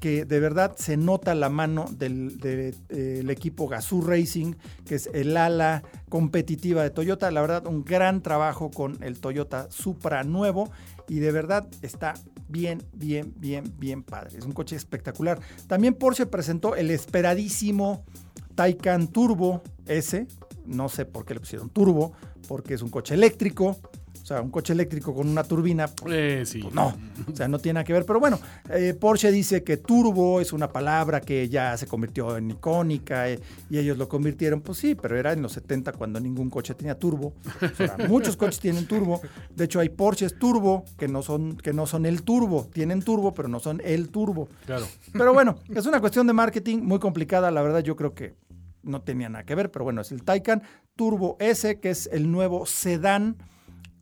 [0.03, 4.55] que de verdad se nota la mano del, equipo Gazoo Racing,
[4.85, 7.31] que es el ala competitiva de Toyota.
[7.31, 10.69] La verdad, un gran trabajo con el Toyota Supra nuevo
[11.07, 12.15] y de verdad está
[12.53, 14.37] bien, bien, bien, bien padre.
[14.37, 15.39] Es un coche espectacular.
[15.67, 18.05] También Porsche presentó el esperadísimo
[18.53, 20.27] Taycan Turbo S.
[20.65, 22.13] No sé por qué le pusieron turbo,
[22.47, 23.75] porque es un coche eléctrico.
[24.23, 25.89] O sea, un coche eléctrico con una turbina.
[26.09, 26.59] Eh, sí.
[26.61, 26.95] Pues no,
[27.29, 28.05] o sea, no tiene nada que ver.
[28.05, 32.51] Pero bueno, eh, Porsche dice que turbo es una palabra que ya se convirtió en
[32.51, 34.61] icónica eh, y ellos lo convirtieron.
[34.61, 37.33] Pues sí, pero era en los 70 cuando ningún coche tenía turbo.
[37.61, 39.19] O sea, muchos coches tienen turbo.
[39.53, 42.69] De hecho, hay Porsches turbo que no son, que no son el turbo.
[42.71, 44.47] Tienen turbo, pero no son el turbo.
[44.65, 44.87] Claro.
[45.11, 47.51] Pero bueno, es una cuestión de marketing muy complicada.
[47.51, 48.35] La verdad, yo creo que
[48.83, 50.63] no tenía nada que ver, pero bueno, es el Taycan
[50.95, 53.37] Turbo S, que es el nuevo sedán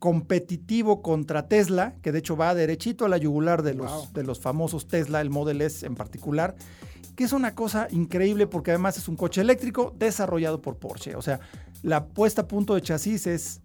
[0.02, 4.40] competitivo contra Tesla, que de hecho va derechito a la yugular de los, de los
[4.40, 6.56] famosos Tesla, el Model S en particular,
[7.14, 11.14] que es una cosa increíble porque además es un coche eléctrico desarrollado por Porsche.
[11.14, 11.38] O sea,
[11.84, 13.60] la puesta a punto de chasis es,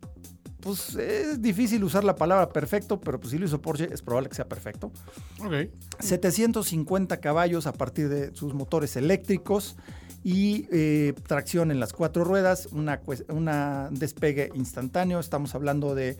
[0.67, 4.27] pues es difícil usar la palabra perfecto, pero pues si lo hizo Porsche es probable
[4.27, 4.91] que sea perfecto.
[5.39, 5.69] Ok.
[5.99, 9.77] 750 caballos a partir de sus motores eléctricos
[10.25, 12.99] y eh, tracción en las cuatro ruedas, una,
[13.29, 16.17] una despegue instantáneo, estamos hablando de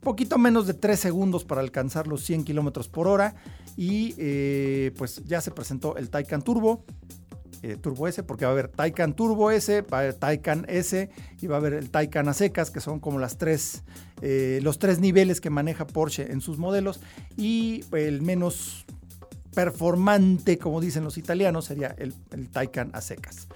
[0.00, 3.34] poquito menos de 3 segundos para alcanzar los 100 kilómetros por hora
[3.78, 6.84] y eh, pues ya se presentó el Taycan Turbo,
[7.62, 11.10] eh, Turbo S, porque va a haber Taycan Turbo S, va a haber Taycan S
[11.40, 13.82] y va a haber el Taycan a secas, que son como las tres,
[14.20, 17.00] los tres niveles que maneja Porsche en sus modelos
[17.36, 18.86] y el menos
[19.56, 22.14] performante, como dicen los italianos, sería el,
[22.50, 23.48] Taycan a secas.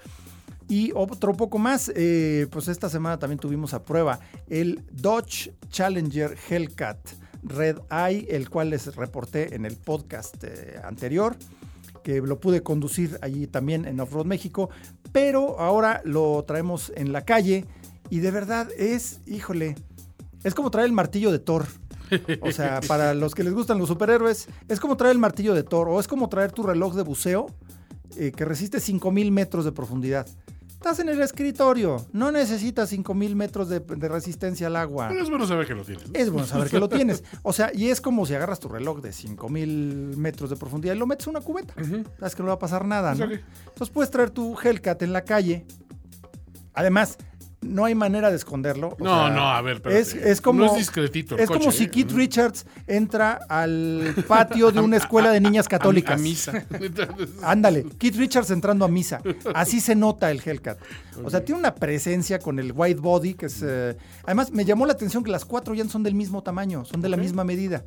[0.67, 6.35] Y otro poco más, eh, pues esta semana también tuvimos a prueba el Dodge Challenger
[6.49, 6.97] Hellcat
[7.43, 11.35] Red Eye, el cual les reporté en el podcast eh, anterior,
[12.03, 14.69] que lo pude conducir allí también en Offroad México,
[15.11, 17.65] pero ahora lo traemos en la calle
[18.09, 19.75] y de verdad es, híjole,
[20.43, 21.65] es como traer el martillo de Thor.
[22.41, 25.63] O sea, para los que les gustan los superhéroes, es como traer el martillo de
[25.63, 27.47] Thor o es como traer tu reloj de buceo
[28.17, 30.27] eh, que resiste 5000 metros de profundidad.
[30.81, 35.09] Estás en el escritorio, no necesitas 5000 metros de, resistencia al agua.
[35.09, 36.09] Pero es bueno saber que lo tienes.
[36.11, 37.23] Es bueno saber que lo tienes.
[37.43, 40.97] O sea, y es como si agarras tu reloj de 5000 metros de profundidad y
[40.97, 41.75] lo metes en una cubeta.
[42.17, 43.25] Sabes que no va a pasar nada, ¿no?
[43.25, 45.67] Entonces puedes traer tu Hellcat en la calle.
[46.73, 47.19] Además,
[47.61, 48.95] no hay manera de esconderlo.
[48.99, 51.37] no, no, a ver, pero es, como, no es discretito.
[51.37, 51.89] es como si ¿eh?
[51.89, 56.19] Keith Richards entra al patio de una escuela de niñas católicas.
[56.19, 56.65] A, misa.
[57.43, 59.21] Ándale, Keith Richards entrando a misa.
[59.53, 60.79] Así se nota el Hellcat.
[61.23, 63.61] O sea, tiene una presencia con el white body que es.
[63.63, 67.01] Eh, además, me llamó la atención que las cuatro llantas son del mismo tamaño, son
[67.01, 67.83] de la misma medida.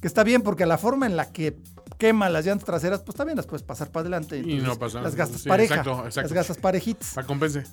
[0.00, 1.56] Que está bien, porque la forma en la que
[1.96, 4.38] quema las llantas traseras, pues también las puedes pasar para adelante.
[4.38, 5.76] Y, no pasa Las gastas pareja.
[5.76, 6.20] Exacto, exacto.
[6.22, 7.14] Las gastas parejitas.
[7.14, 7.64] Para compense.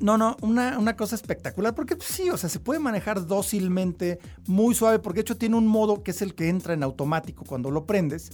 [0.00, 4.74] No, no, una, cosa espectacular, porque pues, sí, o sea, se puede manejar dócilmente, muy
[4.74, 7.70] suave, porque de hecho tiene un modo que es el que entra en automático cuando
[7.70, 8.30] lo prendes,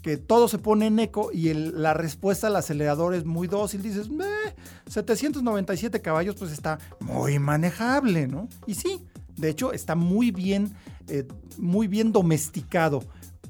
[0.00, 3.82] que todo se pone en eco y la respuesta al acelerador es muy dócil.
[3.82, 4.08] Dices,
[4.86, 8.48] 797 caballos, pues está muy manejable, ¿no?
[8.66, 9.04] Y sí,
[9.36, 10.74] de hecho está muy bien,
[11.08, 11.28] eh,
[11.58, 13.02] muy bien domesticado,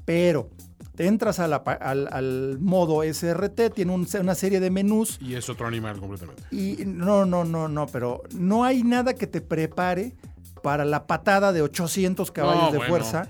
[0.03, 0.49] pero
[0.97, 5.17] entras al, modo SRT, tiene una serie de menús.
[5.21, 6.43] Y es otro animal completamente.
[6.51, 10.13] Y no, no, no, no, pero no hay nada que te prepare
[10.61, 13.27] para la patada de 800 caballos de fuerza.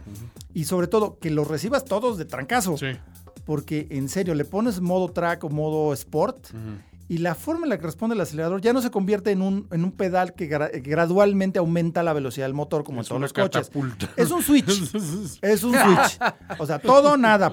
[0.54, 2.78] Y sobre todo, que los recibas todos de trancazo.
[2.78, 2.88] Sí.
[3.46, 6.50] Porque en serio, le pones modo track o modo sport
[7.12, 9.68] y la forma en la que responde el acelerador ya no se convierte en un,
[9.72, 13.70] en un pedal que gradualmente aumenta la velocidad del motor como en todos los coches.
[14.16, 14.96] Es un switch.
[15.42, 16.20] es un switch.
[16.58, 17.52] O sea, todo nada.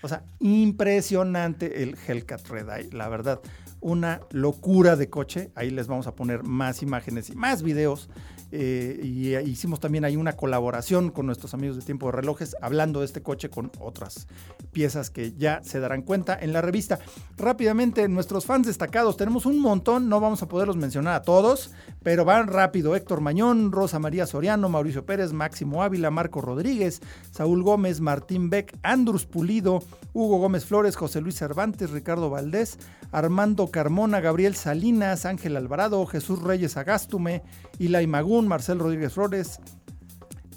[0.00, 3.42] O sea, impresionante el Hellcat Red Eye, la verdad.
[3.80, 5.50] Una locura de coche.
[5.54, 8.08] Ahí les vamos a poner más imágenes y más videos
[8.54, 12.54] eh, y eh, hicimos también ahí una colaboración con nuestros amigos de Tiempo de Relojes
[12.60, 14.26] hablando de este coche con otras
[14.72, 16.98] piezas que ya se darán cuenta en la revista.
[17.38, 21.70] Rápidamente, nuestros fans destacados, tenemos un montón, no vamos a poderlos mencionar a todos,
[22.02, 22.94] pero van rápido.
[22.94, 27.00] Héctor Mañón, Rosa María Soriano, Mauricio Pérez, Máximo Ávila, Marco Rodríguez,
[27.30, 29.82] Saúl Gómez, Martín Beck, Andrus Pulido,
[30.12, 32.78] Hugo Gómez Flores, José Luis Cervantes, Ricardo Valdés,
[33.12, 37.42] Armando Carmona, Gabriel Salinas, Ángel Alvarado, Jesús Reyes Agástume,
[37.78, 39.60] Ilay Magún, Marcel Rodríguez Flores,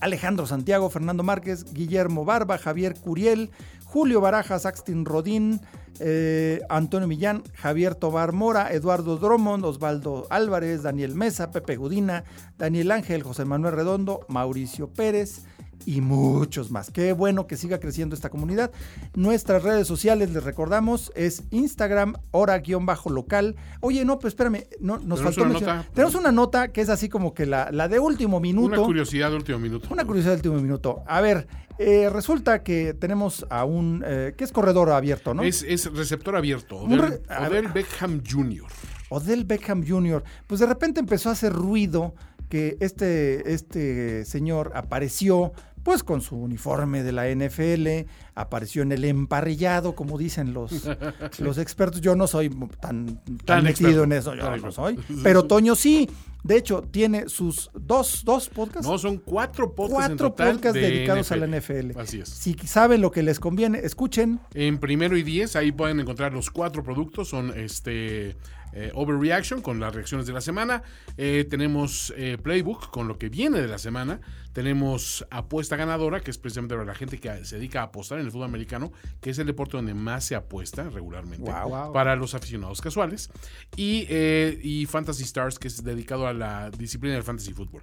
[0.02, 3.52] Alejandro Santiago, Fernando Márquez, Guillermo Barba, Javier Curiel,
[3.86, 5.62] Julio Barajas, Axtin Rodín,
[6.00, 12.24] eh, Antonio Millán, Javier Tobar Mora, Eduardo Drummond, Osvaldo Álvarez, Daniel Mesa, Pepe Gudina,
[12.58, 15.46] Daniel Ángel, José Manuel Redondo, Mauricio Pérez,
[15.86, 16.92] y muchos más.
[16.92, 18.72] Qué bueno que siga creciendo esta comunidad.
[19.16, 23.56] Nuestras redes sociales, les recordamos, es Instagram, hora-local.
[23.82, 25.86] Oye, no, pues espérame, no, nos faltó mencionar.
[25.94, 28.68] Tenemos una nota que es así como que la, la, de último minuto.
[28.68, 29.88] Una curiosidad de último minuto.
[29.92, 31.04] Una curiosidad de último minuto.
[31.08, 31.48] A ver,
[31.78, 35.44] eh, resulta que tenemos a un, eh, que es corredor abierto, ¿no?
[35.44, 38.66] Es, es receptor abierto, Odell, Odell Beckham Jr.
[39.10, 40.24] Odell Beckham Jr.
[40.48, 42.16] Pues de repente empezó a hacer ruido
[42.50, 45.54] que este, este señor apareció
[45.86, 50.90] pues con su uniforme de la NFL, apareció en el emparrillado, como dicen los,
[51.40, 52.02] los expertos.
[52.02, 52.50] Yo no soy
[52.82, 55.00] tan, tan, metido en eso, yo no soy.
[55.24, 56.10] Pero Toño sí.
[56.44, 58.88] De hecho, tiene sus dos, dos podcasts.
[58.88, 60.08] No, son cuatro podcasts.
[60.08, 61.98] Cuatro podcasts dedicados a la NFL.
[62.00, 62.30] Así es.
[62.30, 64.40] Si saben lo que les conviene, escuchen.
[64.54, 67.30] En primero y diez, ahí pueden encontrar los cuatro productos.
[67.30, 68.38] Son este
[68.76, 70.84] eh, Overreaction con las reacciones de la semana.
[71.18, 74.20] Eh, tenemos eh, Playbook con lo que viene de la semana.
[74.52, 78.26] Tenemos Apuesta Ganadora, que es precisamente para la gente que se dedica a apostar en
[78.26, 81.50] el fútbol americano, que es el deporte donde más se apuesta regularmente
[81.94, 83.30] para los aficionados casuales.
[83.76, 87.82] Y, y Fantasy Stars, que es dedicado a la disciplina del fantasy fútbol.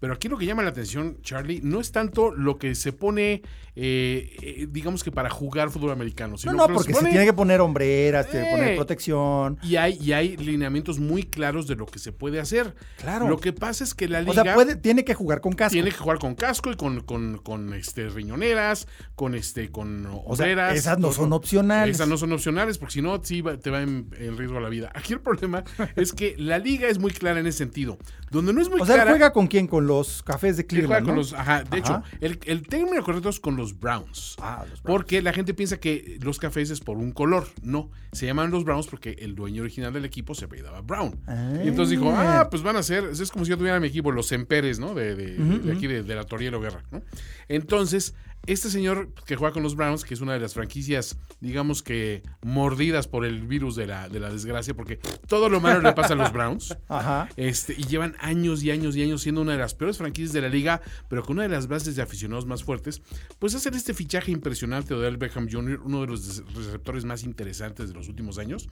[0.00, 3.42] Pero aquí lo que llama la atención, Charlie, no es tanto lo que se pone,
[3.76, 6.38] eh, eh, digamos que para jugar fútbol americano.
[6.38, 9.58] Sino no, no, porque se, tiene que poner hombreras, tiene que poner eh, protección.
[9.62, 12.74] Y hay, y hay lineamientos muy claros de lo que se puede hacer.
[12.96, 13.28] Claro.
[13.28, 14.40] Lo que pasa es que la liga...
[14.40, 15.72] O sea, puede, tiene que jugar con casco.
[15.72, 20.76] Tiene que jugar con casco y con, con, con este, riñoneras, con, este, con hombreras.
[20.76, 21.96] esas no son opcionales.
[21.96, 24.90] Esas no son opcionales, porque si no, sí te va en, riesgo la vida.
[24.94, 25.62] Aquí el problema
[25.96, 27.98] es que la liga es muy clara en ese sentido.
[28.30, 29.02] Donde no es muy o clara...
[29.02, 29.66] O sea, ¿juega con quién?
[29.66, 31.04] Con los cafés de Cleveland.
[31.04, 34.36] Con los, ajá, de hecho, el, el, término correcto es con los Browns.
[34.40, 34.96] Ah, los Browns.
[34.96, 37.48] Porque la gente piensa que los cafés es por un color.
[37.62, 41.18] No, se llaman los Browns porque el dueño original del equipo se apellidaba Brown.
[41.64, 42.40] Y entonces dijo, ah.
[42.40, 44.94] ah, pues van a ser, es como si yo tuviera mi equipo, los Semperes, ¿no?
[44.94, 47.02] De, de, aquí, de, de, la Torielo Guerra, ¿no?
[47.48, 48.14] Entonces,
[48.46, 52.22] este señor que juega con los Browns, que es una de las franquicias, digamos que
[52.42, 56.14] mordidas por el virus de la, de la desgracia, porque todo lo malo le pasa
[56.14, 56.76] a los Browns.
[56.88, 57.28] Ajá.
[57.36, 60.40] Este, y llevan años y años y años siendo una de las peores franquicias de
[60.40, 63.02] la liga, pero con una de las bases de aficionados más fuertes.
[63.38, 67.88] Pues hacer este fichaje impresionante de Odell Beckham Jr., uno de los receptores más interesantes
[67.88, 68.68] de los últimos años.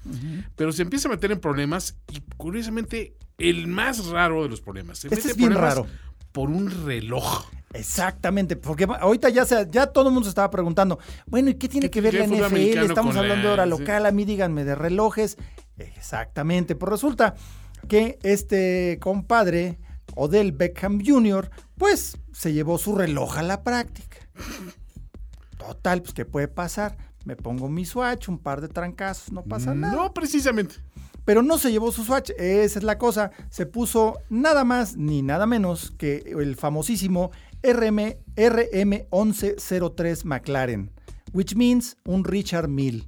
[0.56, 4.98] Pero se empieza a meter en problemas y curiosamente el más raro de los problemas.
[4.98, 5.86] Se este mete es bien raro.
[6.38, 7.46] Por un reloj.
[7.74, 11.68] Exactamente, porque ahorita ya, se, ya todo el mundo se estaba preguntando, bueno, ¿y qué
[11.68, 12.78] tiene que ver la NFL?
[12.84, 15.36] Estamos hablando de hora local, a mí díganme de relojes.
[15.78, 17.34] Exactamente, pues resulta
[17.88, 19.80] que este compadre,
[20.14, 24.18] Odell Beckham Jr., pues se llevó su reloj a la práctica.
[25.56, 26.96] Total, pues ¿qué puede pasar?
[27.24, 29.92] Me pongo mi swatch, un par de trancazos, no pasa nada.
[29.92, 30.76] No, precisamente
[31.28, 32.30] pero no se llevó su Swatch.
[32.38, 33.32] Esa es la cosa.
[33.50, 40.90] Se puso nada más ni nada menos que el famosísimo RM, RM1103 McLaren,
[41.34, 43.06] which means un Richard Mill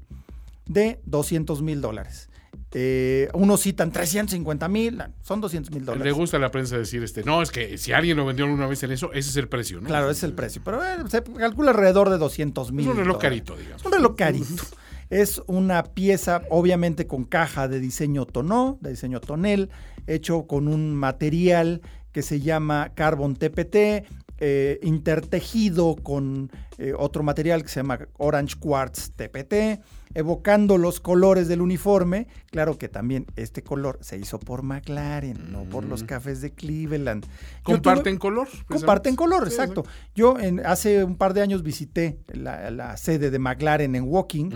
[0.67, 2.29] de 200 mil dólares.
[2.73, 6.05] Eh, unos citan 350 mil, son 200 mil dólares.
[6.05, 8.67] Le gusta a la prensa decir este, no, es que si alguien lo vendió alguna
[8.67, 9.87] vez en eso, ese es el precio, ¿no?
[9.87, 12.85] Claro, ese es el precio, pero eh, se calcula alrededor de 200 mil.
[12.85, 13.83] Es un reloj carito, digamos.
[13.83, 14.63] Un reloj carito.
[15.11, 19.71] Es una pieza, obviamente, con caja de diseño tonó, de diseño tonel,
[20.07, 21.83] hecho con un material
[22.13, 24.07] que se llama Carbon TPT,
[24.43, 29.83] eh, intertejido con eh, otro material que se llama Orange Quartz TPT,
[30.15, 32.27] evocando los colores del uniforme.
[32.51, 36.07] Claro que también este color se hizo por McLaren, no por los mm.
[36.07, 37.27] cafés de Cleveland.
[37.63, 38.49] ¿Comparten color?
[38.67, 39.85] Comparten color, exacto.
[40.15, 44.51] Yo en, hace un par de años visité la, sede de McLaren en Walking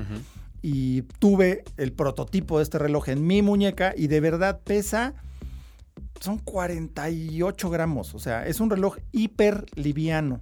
[0.66, 5.12] y tuve el prototipo de este reloj en mi muñeca y de verdad pesa,
[6.20, 10.40] son 48 gramos, o sea, es un reloj hiper liviano,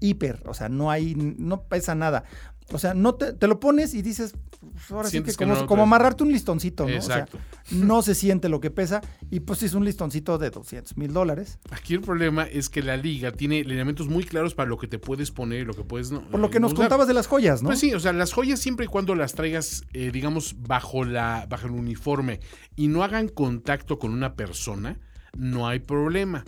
[0.00, 2.24] hiper, o sea, no hay, no pesa nada.
[2.72, 5.32] O sea, no te, lo pones y dices, pues, ahora sí que,
[5.66, 6.90] como, amarrarte un listoncito, ¿no?
[6.90, 7.38] Exacto.
[7.70, 9.00] no se siente lo que pesa
[9.30, 11.58] y pues es un listoncito de 200 mil dólares.
[11.70, 14.98] Aquí el problema es que la liga tiene lineamientos muy claros para lo que te
[14.98, 16.20] puedes poner y lo que puedes no.
[16.28, 17.68] Por lo que nos contabas de las joyas, ¿no?
[17.68, 21.46] Pues sí, o sea, las joyas siempre y cuando las traigas, eh, digamos, bajo, la,
[21.48, 22.40] bajo el uniforme
[22.76, 24.98] y no hagan contacto con una persona,
[25.36, 26.44] no hay problema.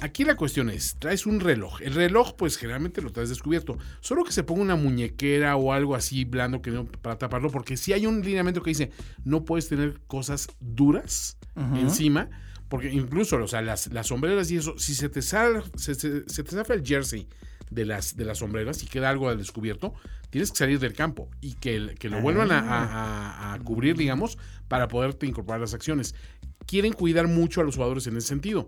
[0.00, 1.80] Aquí la cuestión es, traes un reloj.
[1.80, 3.78] El reloj, pues generalmente lo traes descubierto.
[4.00, 7.76] Solo que se ponga una muñequera o algo así blando que no, para taparlo, porque
[7.76, 8.90] si hay un lineamiento que dice
[9.24, 11.38] no puedes tener cosas duras
[11.78, 12.28] encima,
[12.68, 16.28] Porque incluso, o sea, las, las sombreras y eso, si se te, sale, se, se,
[16.28, 17.28] se te zafa el jersey
[17.70, 19.94] de las, de las sombreras y queda algo al descubierto,
[20.30, 24.38] tienes que salir del campo y que, que lo vuelvan a, a- a cubrir, digamos,
[24.66, 26.16] para poderte incorporar las acciones.
[26.66, 28.66] Quieren cuidar mucho a los jugadores en ese sentido.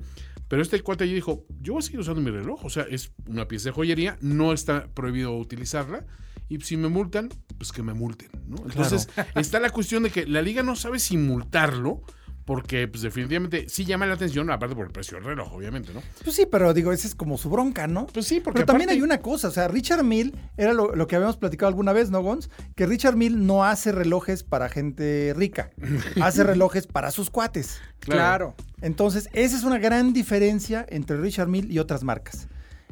[0.49, 2.65] Pero este cuate allí dijo, yo voy a seguir usando mi reloj.
[2.65, 6.07] O sea, es una pieza de joyería, no está prohibido utilizarla.
[6.49, 7.29] Y si me multan,
[7.59, 8.57] pues que me multen, ¿no?
[8.65, 12.03] Entonces, está la cuestión de que la liga no sabe si multarlo,
[12.47, 16.01] porque pues definitivamente sí llama la atención, aparte por el precio del reloj, obviamente, ¿no?
[16.23, 18.07] Pues sí, pero digo, esa es como su bronca, ¿no?
[18.07, 21.09] Pues sí, porque Pero también hay una cosa, o sea, Richard Mill era lo, lo
[21.09, 22.49] que habíamos platicado alguna vez, ¿no, Gons?
[22.77, 25.71] Que Richard Mill no hace relojes para gente rica,
[26.23, 27.81] hace relojes para sus cuates.
[27.99, 28.55] Claro.
[28.81, 32.47] Entonces, esa es una gran diferencia entre Richard Mill y otras marcas.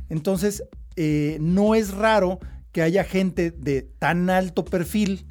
[0.08, 0.64] Entonces,
[0.96, 2.40] eh, no es raro
[2.72, 5.28] que haya gente de tan alto perfil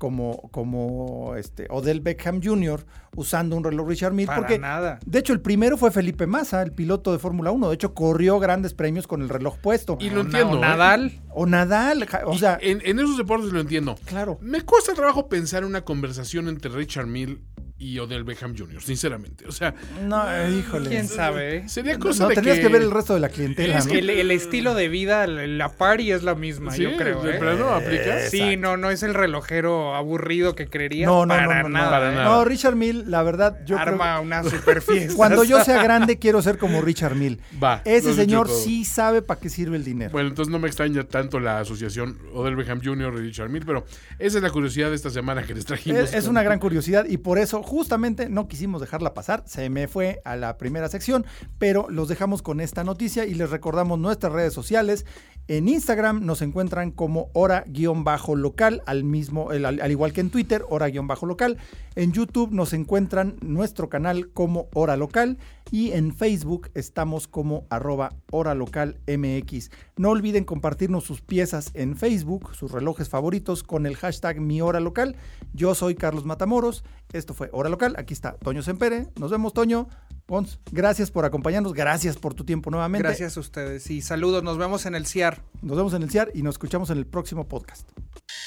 [0.00, 2.86] como, como este, Odell Beckham Jr.
[3.14, 4.26] usando un reloj Richard Mill.
[4.26, 4.98] Para porque, nada.
[5.04, 7.68] de hecho, el primero fue Felipe Massa, el piloto de Fórmula 1.
[7.68, 9.98] De hecho, corrió grandes premios con el reloj puesto.
[10.00, 10.52] Y lo O na- entiendo.
[10.54, 10.60] o ¿eh?
[10.60, 11.20] Nadal.
[11.32, 13.96] O Nadal, o sea, en, en esos deportes lo entiendo.
[14.06, 14.38] claro.
[14.40, 17.42] Me cuesta trabajo pensar en una conversación entre Richard Mill
[17.80, 19.46] y Odell Beckham Jr., sinceramente.
[19.48, 19.74] O sea,
[20.06, 20.90] No, eh, híjole.
[20.90, 21.68] ¿Quién sabe?
[21.68, 22.66] sería No, cosa no, de tendrías que...
[22.66, 22.72] que...
[22.72, 23.92] ver el resto de la clientela, Es ¿no?
[23.92, 27.26] que el, el estilo de vida, la party es la misma, Sí, yo creo.
[27.26, 27.38] ¿eh?
[27.38, 28.20] plano aplica.
[28.28, 31.08] Sí, no, no es el relojero aburrido que creerías.
[31.08, 31.84] No, no, para no, no, nada.
[31.86, 31.90] no.
[31.90, 32.14] Para ¿eh?
[32.14, 32.24] nada.
[32.36, 35.14] No, Richard Mill, la verdad, yo creo Arma una super fiesta.
[35.16, 37.40] Cuando yo sea grande quiero ser como Richard Mill.
[37.62, 40.10] Va, Ese señor sí sabe para qué sirve el dinero.
[40.12, 43.14] Bueno, entonces no me extraña tanto la asociación Odell Beckham Jr.
[43.14, 43.86] y Richard Mill, pero
[44.18, 46.00] esa es la curiosidad de esta semana que les trajimos.
[46.02, 49.44] es, es una gran curiosidad y por eso justamente no quisimos dejarla pasar.
[49.46, 51.24] Se me fue a la primera sección,
[51.56, 55.06] pero los dejamos con esta noticia y les recordamos nuestras redes sociales.
[55.46, 61.58] En Instagram nos encuentran como hora-local, al mismo, al, al igual que en Twitter, hora-local.
[61.94, 65.38] En YouTube nos encuentran nuestro canal como hora local
[65.70, 69.70] y en Facebook estamos como arroba hora local MX.
[69.96, 74.80] No olviden compartirnos sus piezas en Facebook, sus relojes favoritos con el hashtag mi hora
[74.80, 75.16] local.
[75.52, 76.84] Yo soy Carlos Matamoros.
[77.12, 77.94] Esto fue Hora Local.
[77.98, 79.08] Aquí está Toño Sempere.
[79.16, 79.88] Nos vemos, Toño.
[80.26, 81.74] Gons, gracias por acompañarnos.
[81.74, 83.06] Gracias por tu tiempo nuevamente.
[83.06, 84.42] Gracias a ustedes y saludos.
[84.42, 85.42] Nos vemos en el CIAR.
[85.60, 87.88] Nos vemos en el CIAR y nos escuchamos en el próximo podcast.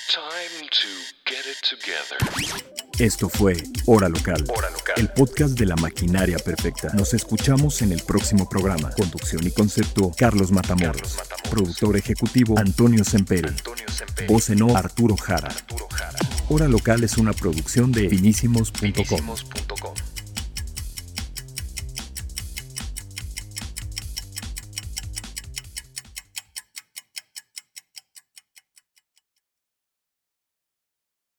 [0.08, 0.88] Time to
[1.26, 2.64] get it together.
[3.00, 4.94] Esto fue Hora Local, Hora Local.
[4.98, 6.94] el podcast de la maquinaria perfecta.
[6.94, 8.92] Nos escuchamos en el próximo programa.
[8.92, 11.02] Conducción y concepto, Carlos Matamoros.
[11.02, 11.50] Carlos Matamoros.
[11.50, 13.50] Productor ejecutivo, Antonio Semperi.
[13.50, 14.28] Antonio Semperi.
[14.28, 15.50] Voz en off, Arturo Jara.
[15.50, 16.20] Arturo Jara.
[16.50, 20.13] Hora Local es una producción de finísimos.com.